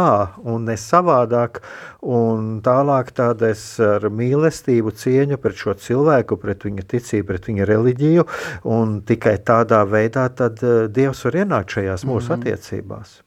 [0.48, 1.60] un ne savādāk,
[2.00, 7.68] un tālāk tādā es ar mīlestību cieņu pret šo cilvēku, pret viņa ticību, pret viņa
[7.68, 8.28] reliģiju,
[8.72, 12.40] un tikai tādā veidā tad eh, Dievs var ienākt šajās mūsu mm.
[12.40, 13.22] attiecībās.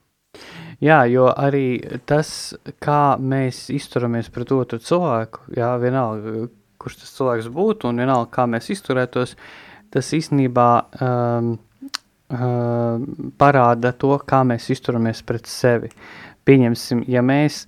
[0.80, 6.46] Jā, jo arī tas, kā mēs izturamies pret otru cilvēku, jā, vienalga,
[6.80, 10.68] kurš tas cilvēks būtu, un vienalga, kā mēs izturētos, uh, tas īstenībā
[11.02, 11.52] um,
[12.30, 13.02] uh,
[13.40, 15.90] parāda to, kā mēs izturamies pret sevi.
[16.48, 17.64] Pieņemsim, ja mēs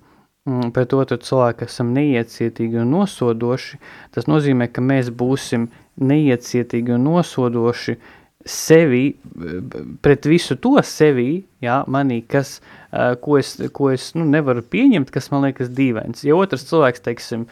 [0.47, 3.79] mm, pret otru cilvēku esam neiecietīgi un nosodoši,
[4.15, 5.69] tas nozīmē, ka mēs būsim
[6.01, 7.97] neiecietīgi un nosodoši
[8.43, 9.13] sevi,
[10.03, 12.57] pret visu to sevi, jā, manī, kas,
[12.91, 16.25] uh, ko es, ko es nu, nevaru pieņemt, kas man liekas dīvains.
[16.27, 17.45] Ja otrs cilvēks, teiksim,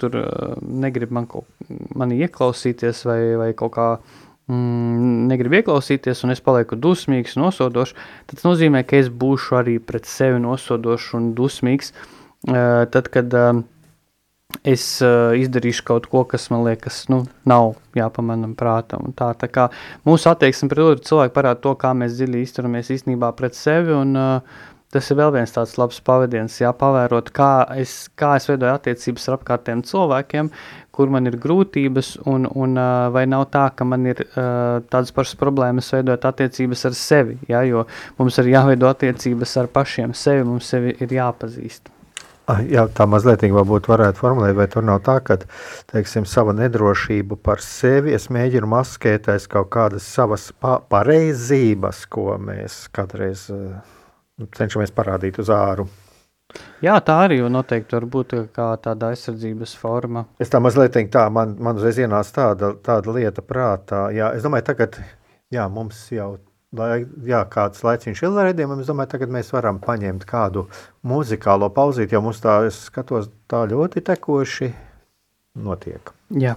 [0.00, 0.16] tur
[0.62, 1.48] negrib man kaut,
[1.98, 3.88] mani ieklausīties vai, vai kaut kā
[4.48, 7.96] mm, negrib ieklausīties, un es palieku dusmīgs, nosodošs,
[8.28, 11.92] tad tas nozīmē, ka es būšu arī pret sevi nosodošs un dusmīgs.
[12.48, 13.60] Uh, tad, kad uh,
[14.62, 19.10] es uh, izdarīšu kaut ko, kas man liekas, nu, nav jāpamanam prātam.
[19.18, 19.68] Tā, tā kā
[20.06, 24.14] mūsu attieksme pret otru cilvēku parāda to, kā mēs dziļi izturamies īstenībā pret sevi, un
[24.16, 28.72] uh, Tas ir vēl viens tāds labs pavadiens, jā, pavērot, kā es, kā es veidoju
[28.72, 30.48] attiecības ar apkārtējiem cilvēkiem,
[30.96, 32.80] kur man ir grūtības, un, un
[33.12, 37.60] vai nav tā, ka man ir uh, tādas pašas problēmas veidot attiecības ar sevi, jā,
[37.68, 37.84] jo
[38.16, 41.92] mums ir jāveido attiecības ar pašiem sevi, mums sevi ir jāpazīst.
[42.48, 45.36] Ah, jā, tā mazliet varbūt varētu formulēt, vai tur nav tā, ka
[45.92, 52.38] teiksim, sava nedrošība par sevi es mēģinu maskēt aiz kaut kādas savas pa pareizības, ko
[52.40, 53.97] mēs kādreiz uh,
[54.58, 55.88] cenšamies parādīt uz āru.
[56.80, 60.24] Jā, tā arī noteikti var būt kā tāda aizsardzības forma.
[60.40, 64.06] Es tā mazliet teiktu, tā man, man uzreiz ienāca tāda, tāda lieta prātā.
[64.16, 64.96] Jā, es domāju, tagad
[65.52, 66.36] jā, mums jau
[66.76, 70.66] lai, jā, kāds laiciņš ir raidījumam, es domāju, tagad mēs varam paņemt kādu
[71.08, 74.72] muzikālo pauzīti, jo mums tā, es skatos, tā ļoti tekoši
[75.64, 76.12] notiek.
[76.36, 76.56] Jā.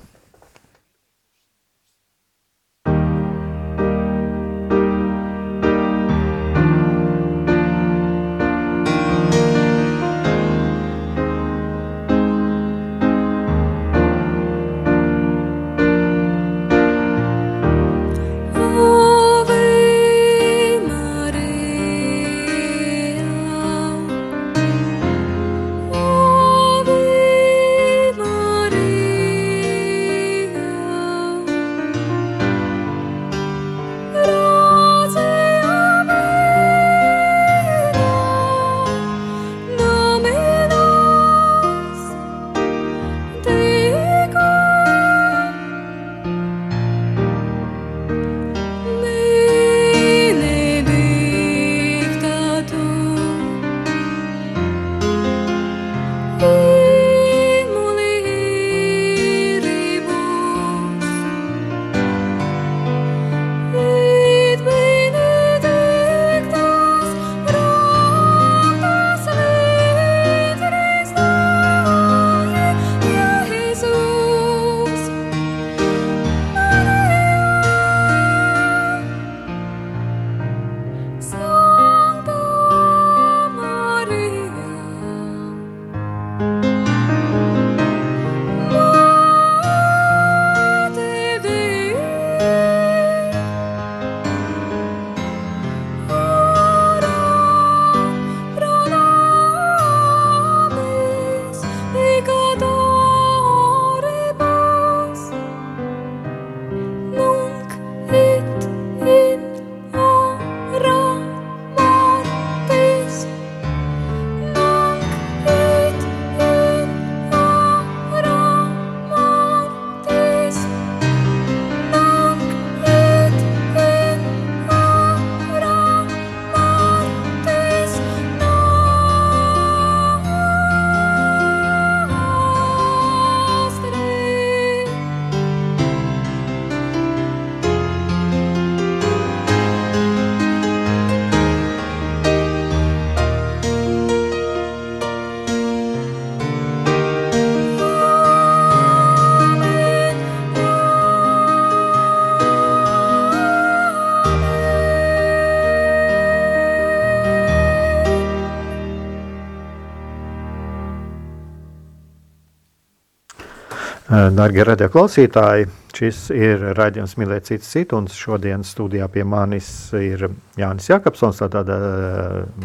[164.29, 165.65] Darbie radioklausītāji,
[165.95, 170.27] šis ir raidījums Mīlēt citu citu, un šodien studijā pie manis ir
[170.59, 171.39] Jānis Jakobsons.
[171.41, 171.71] Tātad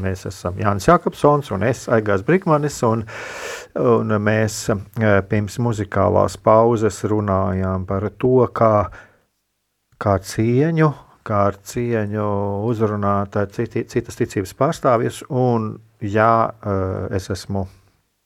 [0.02, 3.06] mēs esam Jānis Jakobsons un es, Aigās Brikmanis, un,
[3.80, 4.58] un mēs
[5.30, 8.74] pirms muzikālās pauzes runājām par to, kā,
[10.02, 10.92] kā cieņu,
[11.26, 12.28] kā ar cieņu
[12.68, 15.72] uzrunāt citi, citas ticības pārstāvjus, un
[16.04, 16.30] ja
[17.16, 17.68] es esmu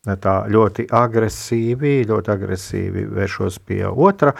[0.01, 4.33] tā ļoti agresīvi, ļoti agresīvi vēršos pie otra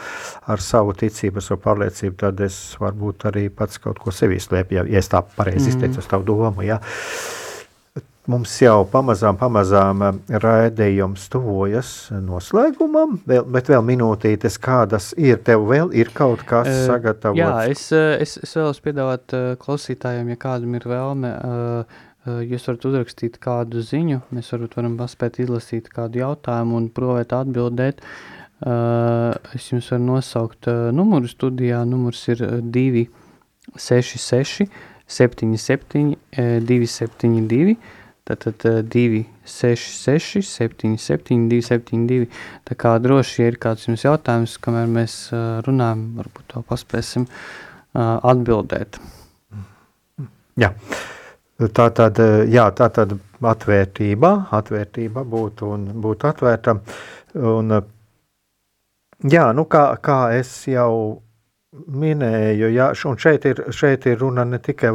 [0.49, 4.87] ar savu ticību, savu pārliecību, tad es varbūt arī pats kaut ko sevī slēpju, ja,
[4.89, 5.75] ja es tā pareizi mm.
[5.75, 6.65] izteicu tavu domu.
[6.65, 6.81] Ja.
[8.29, 15.89] Mums jau pamazām, pamazām raidījums tuvojas noslēgumam, vēl, bet vēl minūtītes, kādas ir, tev vēl
[15.97, 17.41] ir kaut kas uh, sagatavots?
[17.41, 22.85] Jā, es, es, es vēlos piedāvāt klausītājiem, ja kādam ir vēlme, uh, Eh, jūs varat
[22.85, 28.01] uzrakstīt kādu ziņu, mēs varbūt varam paspēt izlasīt kādu jautājumu un provēt atbildēt.
[28.61, 31.81] Uh, es jums varu nosaukt uh, numuru studijā.
[31.89, 34.69] Numurs ir 266
[35.09, 36.13] 77
[36.67, 37.73] 272.
[38.29, 42.29] Tātad 266 77 272.
[42.69, 45.33] Tā kā droši, ja ir kāds jums jautājums, kamēr mēs
[45.65, 47.25] runājam, varbūt to paspēsim
[47.97, 49.01] atbildēt.
[50.61, 50.69] Jā.
[50.69, 51.00] Yeah.
[51.69, 52.17] Tā tad,
[52.49, 53.11] jā, tā tad
[53.45, 56.73] atvērtība, atvērtība būtu un būtu atvērta.
[57.37, 57.75] Un,
[59.29, 61.21] jā, nu kā, kā es jau
[61.71, 64.89] minēju, jā, un šeit ir, šeit ir runa ne tikai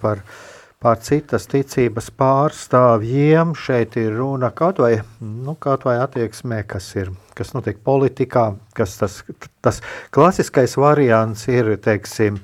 [0.00, 0.22] par,
[0.82, 3.54] pār citas ticības pārstāvjiem.
[3.58, 8.96] Šeit ir runa kaut vai, nu, kaut vai attieksmē, kas ir, kas notiek politikā, kas
[8.98, 9.22] tas,
[9.60, 12.38] tas klasiskais variants ir, teiksim,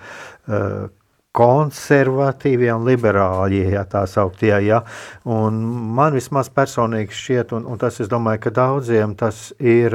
[1.38, 4.52] konservatīvie un liberāļie, ja tā sauktie.
[4.66, 4.80] Ja.
[5.28, 5.60] Un
[5.94, 9.94] man vismaz personīgi šķiet, un, un tas, es domāju, ka daudziem tas ir,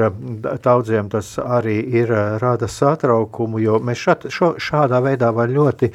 [0.64, 5.92] daudziem tas arī ir rada satraukumu, jo mēs šat, šo, šādā veidā var ļoti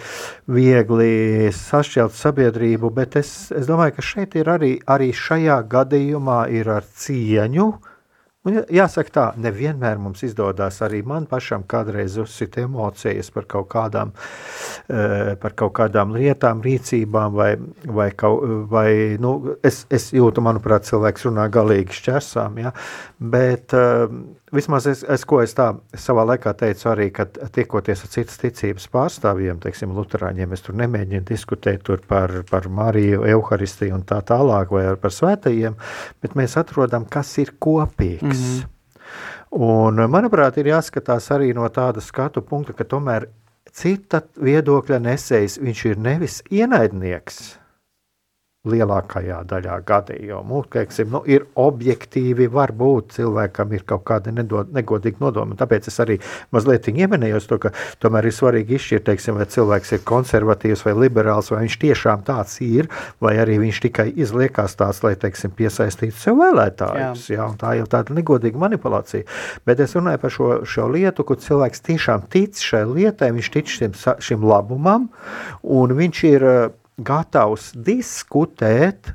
[0.53, 6.77] viegli sašķelt sabiedrību, bet es, es domāju, ka šeit ir arī, arī šajā gadījumā ir
[6.77, 7.95] ar cieņu, uh,
[8.49, 14.15] Un jāsaka tā, nevienmēr mums izdodas arī man pašam kādreiz uzsit emocijas par kaut kādām,
[14.89, 17.51] eh, par kaut kādām lietām, rīcībām, vai,
[17.85, 22.73] vai, kaut, vai nu, es, es jūtu, manuprāt, cilvēks runā galīgi šķersām, ja?
[23.19, 24.09] bet uh,
[24.55, 25.69] vismaz es, es, ko es tā
[25.99, 31.27] savā laikā teicu, arī, kad tiekoties ar citas ticības pārstāvjiem, teiksim, luterāņiem, es tur nemēģinu
[31.29, 35.77] diskutēt tur par, par Mariju, Euharistiju un tā tālāk, vai par svētajiem,
[36.23, 38.23] bet mēs atrodam, kas ir kopīgs.
[38.23, 38.75] Mm -hmm.
[39.51, 43.29] Un, manuprāt, ir jāskatās arī no tāda skatu punkta, ka tomēr
[43.73, 47.59] cita viedokļa nesējs, viņš ir nevis ienaidnieks,
[48.69, 50.63] lielākajā daļā gadījumu.
[50.73, 55.57] Teiksim, nu, ir objektīvi, var būt cilvēkam ir kaut kāda nedod, negodīga nodoma.
[55.59, 56.19] Tāpēc es arī
[56.55, 61.51] mazliet ieminējos to, ka tomēr ir svarīgi izšķirt, teiksim, vai cilvēks ir konservatīvs vai liberāls,
[61.53, 62.91] vai viņš tiešām tāds ir,
[63.25, 67.29] vai arī viņš tikai izliekās tāds, lai, teiksim, piesaistītu sev vēlētājus.
[67.33, 67.39] Jā.
[67.39, 69.27] Jā, tā jau tāda negodīga manipulācija.
[69.69, 73.73] Bet es runāju par šo, šo lietu, kur cilvēks tiešām tic šai lietai, viņš tic
[73.73, 73.95] šim,
[74.25, 75.09] šim labumam,
[75.63, 76.47] un viņš ir
[76.99, 79.15] gatavs diskutēt,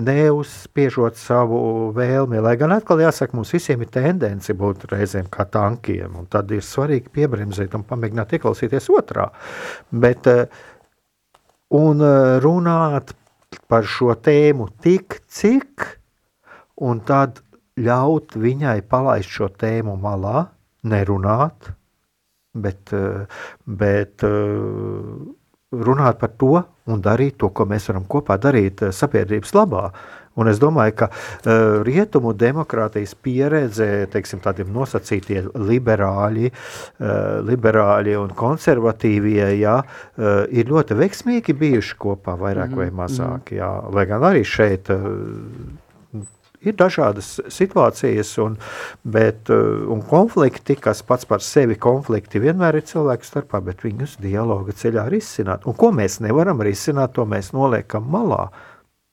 [0.00, 2.40] neuzspiežot savu vēlmi.
[2.40, 6.64] Lai gan atkal jāsaka, mums visiem ir tendence būt reizēm kā tankiem, un tad ir
[6.64, 9.28] svarīgi piebremzēt un pamēģināt ieklausīties otrā.
[9.92, 10.46] Bet, eh,
[11.76, 13.12] un eh, runāt
[13.68, 15.84] par šo tēmu tik, cik,
[16.80, 17.42] un tad
[17.76, 20.48] ļaut viņai palaist šo tēmu malā,
[20.88, 21.72] nerunāt,
[22.54, 23.26] bet, eh,
[23.66, 24.24] bet
[25.72, 29.86] runāt par to un darīt to, ko mēs varam kopā darīt eh, sabiedrības labā.
[30.40, 37.10] Un es domāju, ka uh, rietumu demokrātijas pieredze, teiksim, tādiem nosacītie liberāļi, uh,
[37.44, 42.80] liberāļi un konservatīvie, jā, uh, ir ļoti veiksmīgi bijuši kopā, vairāk mm -hmm.
[42.80, 43.52] vai mazāk.
[43.58, 43.68] Jā.
[43.92, 45.04] Lai gan arī šeit uh,
[46.66, 48.56] ir dažādas situācijas un,
[49.02, 54.18] bet, uh, un konflikti, kas pats par sevi konflikti vienmēr ir cilvēku starpā, bet viņus
[54.22, 55.66] dialoga ceļā risināt.
[55.66, 58.46] Un ko mēs nevaram risināt, to mēs noliekam malā.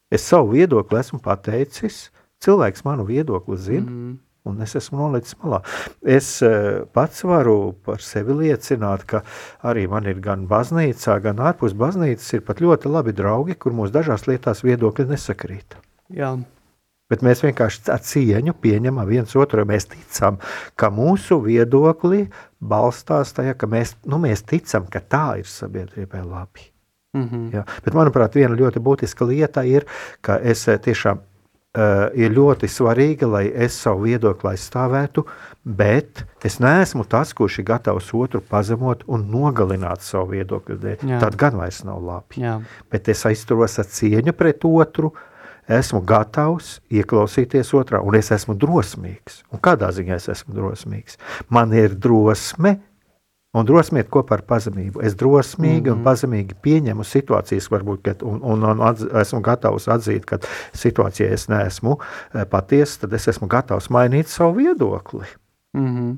[0.09, 2.07] Es savu viedokli esmu pateicis,
[2.43, 3.89] cilvēks manu viedokli zina.
[3.89, 4.17] Mm.
[4.47, 5.59] Un es esmu nolicis malā.
[6.01, 9.19] Es uh, pats varu par sevi liecināt, ka
[9.67, 13.93] arī man ir gan baznīcā, gan ārpus baznīcas ir pat ļoti labi draugi, kur mūsu
[13.99, 15.75] dažās lietās viedokļi nesakrīt.
[16.15, 16.37] Jā.
[17.09, 19.65] Bet mēs vienkārši ar cieņu pieņemam viens otru.
[19.65, 20.37] Mēs ticam,
[20.77, 22.27] ka mūsu viedokli
[22.61, 26.69] balstās tajā, ka mēs, nu, mēs ticam, ka tā ir sabiedrībai labi.
[27.17, 27.47] Mm -hmm.
[27.53, 27.63] ja?
[27.85, 29.87] Bet, manuprāt, viena ļoti būtiska lieta ir,
[30.21, 35.25] ka es eh, tiešām uh, ir ļoti svarīgi, lai es savu viedokli aizstāvētu,
[35.63, 40.77] bet es neesmu tas, kurš ir gatavs otru pazemot un nogalināt savu viedokli.
[41.19, 42.45] Tad gan vairs nav labi.
[42.45, 42.61] Jā.
[42.91, 45.28] Bet es aizturos ar cieņu pret otru, uh,
[45.69, 49.43] esmu gatavs ieklausīties otrā, un es esmu drosmīgs.
[49.53, 51.19] Un kādā ziņā es esmu drosmīgs?
[51.53, 52.79] Man ir drosme,
[53.53, 55.03] un drosme iet kopā ar pazemību.
[55.05, 55.91] Es drosmīgi mm -hmm.
[55.91, 56.07] un mhm.
[56.07, 60.39] pazemīgi pieņemu situācijas, varbūt, kad, un, un, un atz, esmu gatavs atzīt, ka
[60.73, 61.99] situācijā es neesmu
[62.33, 65.25] eh, patiesa, tad es esmu gatavs mainīt savu viedokli.
[65.73, 66.17] Mm -hmm.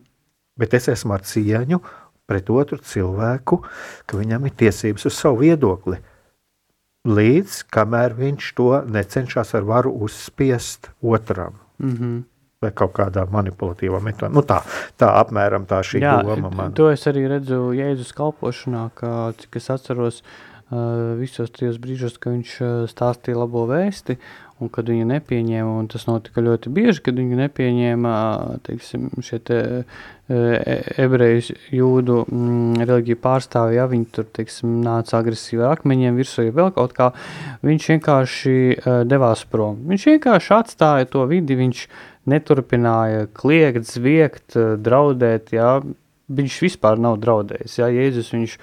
[0.58, 1.80] Bet es esmu ar cieņu
[2.26, 3.62] pret otru cilvēku,
[4.06, 5.97] ka viņam ir tiesības uz savu viedokli
[7.08, 11.60] līdz kamēr viņš to necenšas ar varu uzspiest otram.
[11.80, 12.24] Mm -hmm.
[12.62, 14.34] Vai kaut kādā manipulatīvā metodē.
[14.34, 14.62] Nu tā,
[14.97, 16.74] tā apmēram tā šī Jā, doma man.
[16.74, 20.51] To es arī redzu Jēzus kalpošanā, ka, cik es atceros, uh,
[21.20, 24.16] visos tajos brīžos, ka viņš uh, stāstīja labo vēsti,
[24.62, 28.12] un kad viņu nepieņēma, un tas notika ļoti bieži, kad viņu nepieņēma
[28.68, 29.58] teiksim, šie te,
[30.30, 36.46] e, ebreju jūdu mm, reliģiju pārstāvji, ja viņi tur teiksim, nāca agresīvi ar akmeņiem virsū,
[36.46, 37.10] ja vēl kaut kā,
[37.66, 38.54] viņš vienkārši
[39.10, 39.82] devās prom.
[39.90, 41.84] Viņš vienkārši atstāja to vidi, viņš
[42.30, 45.80] neturpināja kliegt, zviegt, draudēt, ja,
[46.32, 48.58] viņš vispār nav draudējis, ja, Jēzus viņš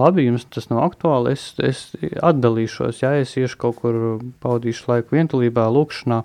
[0.00, 1.84] labi, jums tas nav aktuāli, es, es
[2.24, 4.00] atdalīšos, ja es iešu kaut kur,
[4.44, 6.22] paudīšu laiku vientulībā, lūkšanā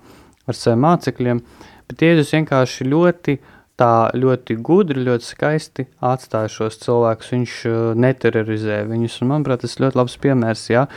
[0.47, 1.43] ar saviem mācekļiem,
[1.89, 3.37] bet Jēzus vienkārši ļoti
[3.77, 7.31] tā ļoti gudri, ļoti skaisti atstāja šos cilvēkus.
[7.35, 9.19] Viņš uh, neterorizē viņus.
[9.21, 10.63] Un, manuprāt, tas ir ļoti labs piemērs.
[10.73, 10.87] Ja?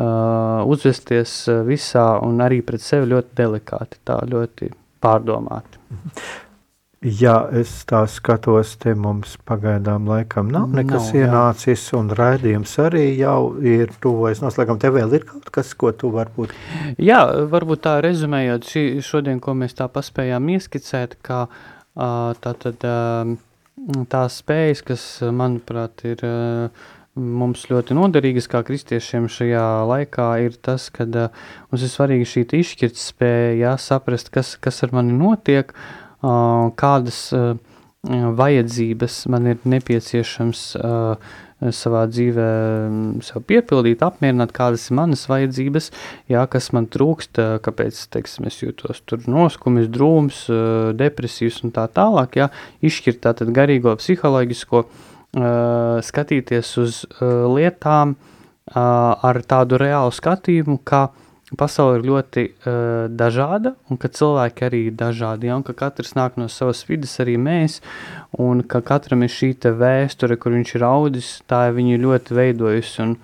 [0.00, 1.34] Uh, uzvesties
[1.68, 4.70] visā un arī pret sevi ļoti delikāti, tā ļoti
[5.04, 5.84] pārdomāti.
[7.00, 11.96] Ja es tā skatos, te mums pagaidām laikam nav nekas nav, ienācis, jā.
[11.96, 14.76] un raidījums arī jau ir tuvojas noslēgam.
[14.82, 16.52] Tev vēl ir kaut kas, ko tu varbūt...
[17.00, 21.46] Jā, varbūt tā rezumējot šī, šodien, ko mēs tā paspējām ieskicēt, ka
[21.96, 26.26] tā tad tās spējas, kas, manuprāt, ir
[27.16, 33.00] mums ļoti noderīgas kā kristiešiem šajā laikā, ir tas, ka mums ir svarīgi šī izšķirt
[33.00, 37.20] spēja, jā, saprast, kas, kas ar mani notiek, uh, kādas
[38.40, 40.64] vajadzības man ir nepieciešams
[41.76, 42.46] savā dzīvē
[43.24, 45.90] sev piepildīt, apmierināt, kādas ir manas vajadzības,
[46.32, 50.46] jā, kas man trūkst, kāpēc, teiksim, es jūtos tur noskumis, drūms,
[50.96, 52.48] depresijas un tā tālāk, jā,
[52.80, 54.84] izšķirt tātad garīgo, psiholoģisko,
[56.08, 58.16] skatīties uz lietām
[58.72, 61.10] ar tādu reālu skatījumu, kā
[61.58, 66.14] pasaule ir ļoti uh, dažāda, un ka cilvēki arī ir dažādi, ja, un ka katrs
[66.18, 67.80] nāk no savas vidas, arī mēs,
[68.38, 73.02] un ka katram ir šī vēsture, kur viņš ir audis, tā ir viņu ļoti veidojusi,
[73.02, 73.16] un,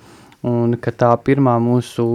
[0.46, 2.06] un ka tā pirmā mūsu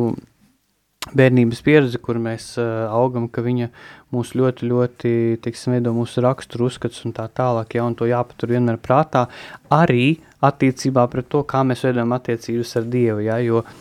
[1.18, 3.70] bērnības pieredze, kur mēs uh, augam, ka viņa
[4.12, 8.52] mūs ļoti, ļoti, teiksim, veido mūsu raksturu uzskats un tā tālāk, ja, un to jāpatur
[8.52, 9.30] vienmēr prātā,
[9.72, 13.74] arī attiecībā pret to, kā mēs veidojam attiecības ar Dievu, ja, jo uh,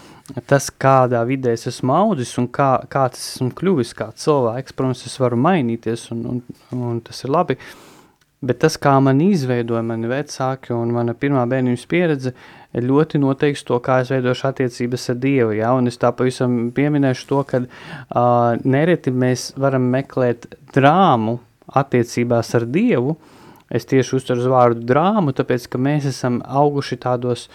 [0.51, 5.05] tas, kādā vidē es esmu audzis un kā, kā tas esmu kļuvis kā cilvēks, protams,
[5.09, 6.43] es varu mainīties un, un,
[6.77, 7.57] un tas ir labi,
[8.41, 12.35] bet tas, kā man izveidoja mani vecāki un mana pirmā bērnības pieredze,
[12.71, 15.73] ļoti noteiks to, kā es veidošu attiecības ar Dievu, ja?
[15.75, 21.41] un es tā pavisam pieminēšu to, ka uh, nereti mēs varam meklēt drāmu
[21.81, 23.17] attiecībās ar Dievu,
[23.71, 27.49] es tieši uztveru uz vārdu drāmu, tāpēc, ka mēs esam auguši tādos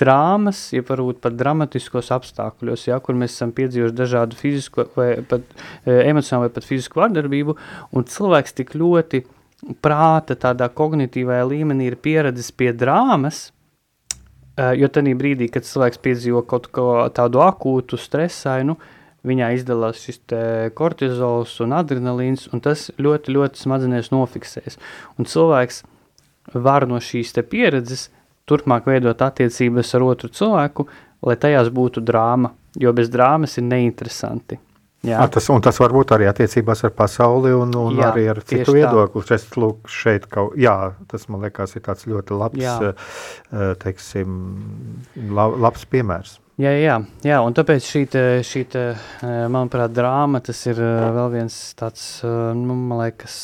[0.00, 5.44] drāmas, ja varbūt pat dramatiskos apstākļos, ja, kur mēs esam piedzīvojuši dažādu fizisku vai pat
[5.84, 7.56] e, emocionālu vai pat fizisku vardarbību,
[7.96, 9.22] un cilvēks tik ļoti
[9.84, 13.50] prāta tādā kognitīvajā līmenī ir pieredzis pie drāmas,
[14.56, 18.78] e, jo tanī brīdī, kad cilvēks piedzīvo kaut ko tādu akūtu stresainu,
[19.26, 20.22] viņā izdalās šis
[20.72, 24.80] kortizols un adrenalīns, un tas ļoti, ļoti smadzenēs nofiksēs.
[25.20, 25.82] Un cilvēks
[26.54, 28.08] var no šīs pieredzes
[28.48, 30.88] turpmāk veidot attiecības ar otru cilvēku,
[31.26, 34.60] lai tajās būtu drāma, jo bez drāmas ir neinteresanti.
[35.00, 35.16] Jā.
[35.24, 38.42] A, tas, un tas var būt arī attiecībās ar pasauli un, un jā, arī ar
[38.44, 39.22] citu viedokli.
[39.32, 40.74] Es lūk, šeit kaut, jā,
[41.08, 42.74] tas man liekas ir tāds ļoti labs, jā.
[42.92, 44.34] Eh, teiksim,
[45.32, 46.36] labs piemērs.
[46.60, 49.08] Jā, jā, jā, un tāpēc šī, te, šī eh,
[49.48, 53.38] manuprāt, drāma, tas ir eh, vēl viens tāds, nu, man liekas,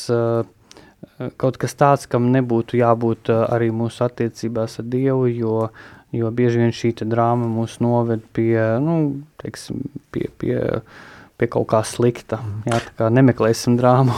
[1.41, 5.59] kaut kas tāds, kam nebūtu jābūt eh, arī mūsu attiecībās ar Dievu, jo,
[6.15, 8.97] jo bieži vien šī drāma mūs noved pie, nu,
[9.41, 10.57] teiksim, pie, pie,
[11.37, 12.41] pie kaut kā slikta.
[12.69, 14.17] Jā, tā kā nemeklēsim drāmu.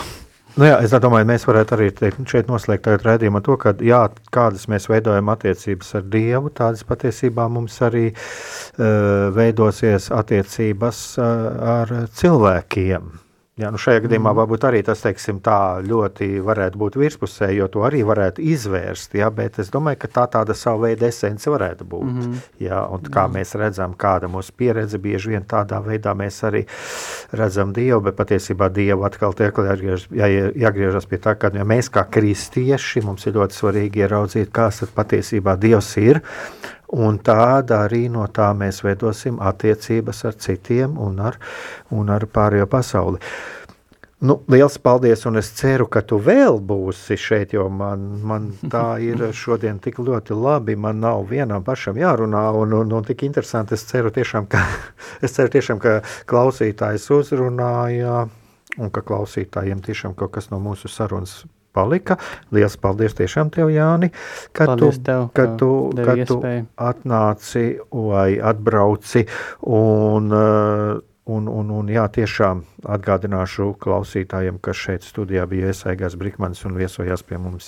[0.60, 4.02] Nu jā, es domāju, mēs varētu arī teikt, šeit noslēgt redzējumu to, ka jā,
[4.34, 11.32] kādas mēs veidojam attiecības ar Dievu, tādas patiesībā mums arī uh, veidosies attiecības uh,
[11.78, 13.12] ar cilvēkiem.
[13.60, 14.38] Jā, nu šajā gadījumā mm.
[14.40, 19.18] varbūt arī tas teiksim, tā ļoti varētu būt virspusē, jo to arī varētu izvērst.
[19.20, 22.08] Jā, bet es domāju, ka tā tāda sava veida esence varētu būt.
[22.08, 22.46] Mm -hmm.
[22.64, 23.36] jā, un kā mm.
[23.36, 26.64] mēs redzam, kāda mūsu pieredze bieži vien tādā veidā mēs arī
[27.32, 31.92] redzam Dievu, bet patiesībā Dievu atkal tiek jāgriežas, jā, jāgriežas pie tā, ka ja mēs
[31.92, 36.22] kā kristieši mums ir ļoti svarīgi ieraudzīt, kāds patiesībā Dievs ir.
[36.90, 41.38] Un tāda arī no tā mēs veidosim attiecības ar citiem un ar,
[41.94, 43.22] un ar pārējo pasauli.
[44.20, 48.98] Nu, liels paldies, un es ceru, ka tu vēl būsi šeit, jo man, man tā
[49.06, 50.76] ir šodien tik ļoti labi.
[50.76, 53.78] Man nav vienam pašam jārunā, un, un, un tik interesanti.
[53.78, 54.66] Es ceru, tiešām, ka,
[55.26, 58.26] es ceru tiešām, ka klausītājs uzrunāja,
[58.80, 61.44] un ka klausītājiem tiešām kaut kas no mūsu sarunas
[61.76, 62.20] palika.
[62.56, 64.12] Lielas paldies tiešām tev, Jāni,
[64.54, 66.40] ka paldies tu, tev, ka tu, ka tu
[66.90, 69.28] atnāci vai atbrauci
[69.70, 76.64] un uh, Un, un, un jā, tiešām atgādināšu klausītājiem, ka šeit studijā bija iesaigās Brīsmans
[76.66, 77.68] un viesojās pie mums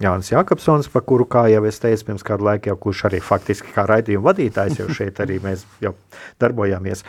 [0.00, 3.74] Jānis Jākapsons, par kuru, kā jau es teicu, pirms kādu laiku jau kurš arī faktiski
[3.74, 5.96] kā raidījuma vadītājs jau šeit arī mēs jau
[6.40, 7.02] darbojāmies.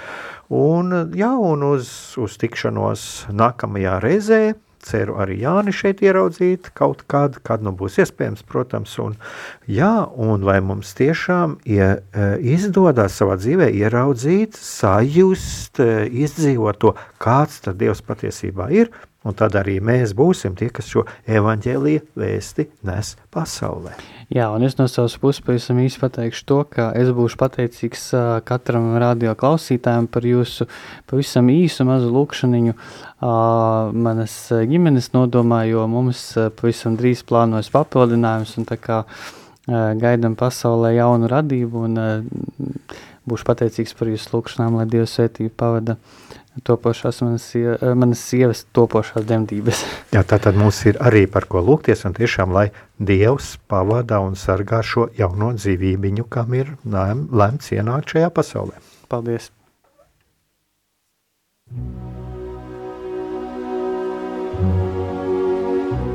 [0.50, 4.42] Un, jā, un uz, uz tikšanos nākamajā reizē
[4.86, 9.16] ceru arī Jāni šeit ieraudzīt kaut kad, kad nu būs iespējams, protams, un
[9.70, 16.96] jā, un lai mums tiešām ie, e, izdodas savā dzīvē ieraudzīt, sajust, e, izdzīvot to,
[17.22, 18.92] kāds tad Dievs patiesībā ir,
[19.22, 23.94] Un tad arī mēs būsim tie, kas šo evaņģēlīju vēsti nes pasaulē.
[24.34, 28.08] Jā, un es no savas puses pavisam īsi pateikšu to, ka es būšu pateicīgs
[28.48, 30.66] katram radio klausītājam par jūsu
[31.12, 32.74] pavisam īsu mazu lūkšaniņu
[34.08, 34.40] manas
[34.72, 36.24] ģimenes nodomā, jo mums
[36.58, 39.04] pavisam drīz plānojas papildinājums un tā kā
[40.02, 42.02] gaidam pasaulē jaunu radību un
[43.30, 46.32] būšu pateicīgs par jūsu lūkšanām, lai Dievs svētību pavada uh,
[46.64, 49.84] topošās manas, eh, manas sievas topošās demdības.
[50.12, 54.36] Jā, tā tad mums ir arī par ko lūgties un tiešām, lai Dievs pavada un
[54.36, 58.78] sargā šo jauno dzīvībiņu, kam ir lēm, lemts ienākt šajā pasaulē.
[59.10, 59.52] Paldies!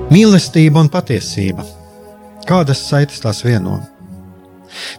[0.07, 1.65] Mīlestība un patiesība.
[2.47, 3.81] Kādas saites tās vieno?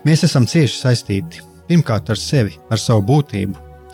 [0.04, 3.67] Mēs esam cieši saistīti pirmkārt ar sevi, ar savu būtību,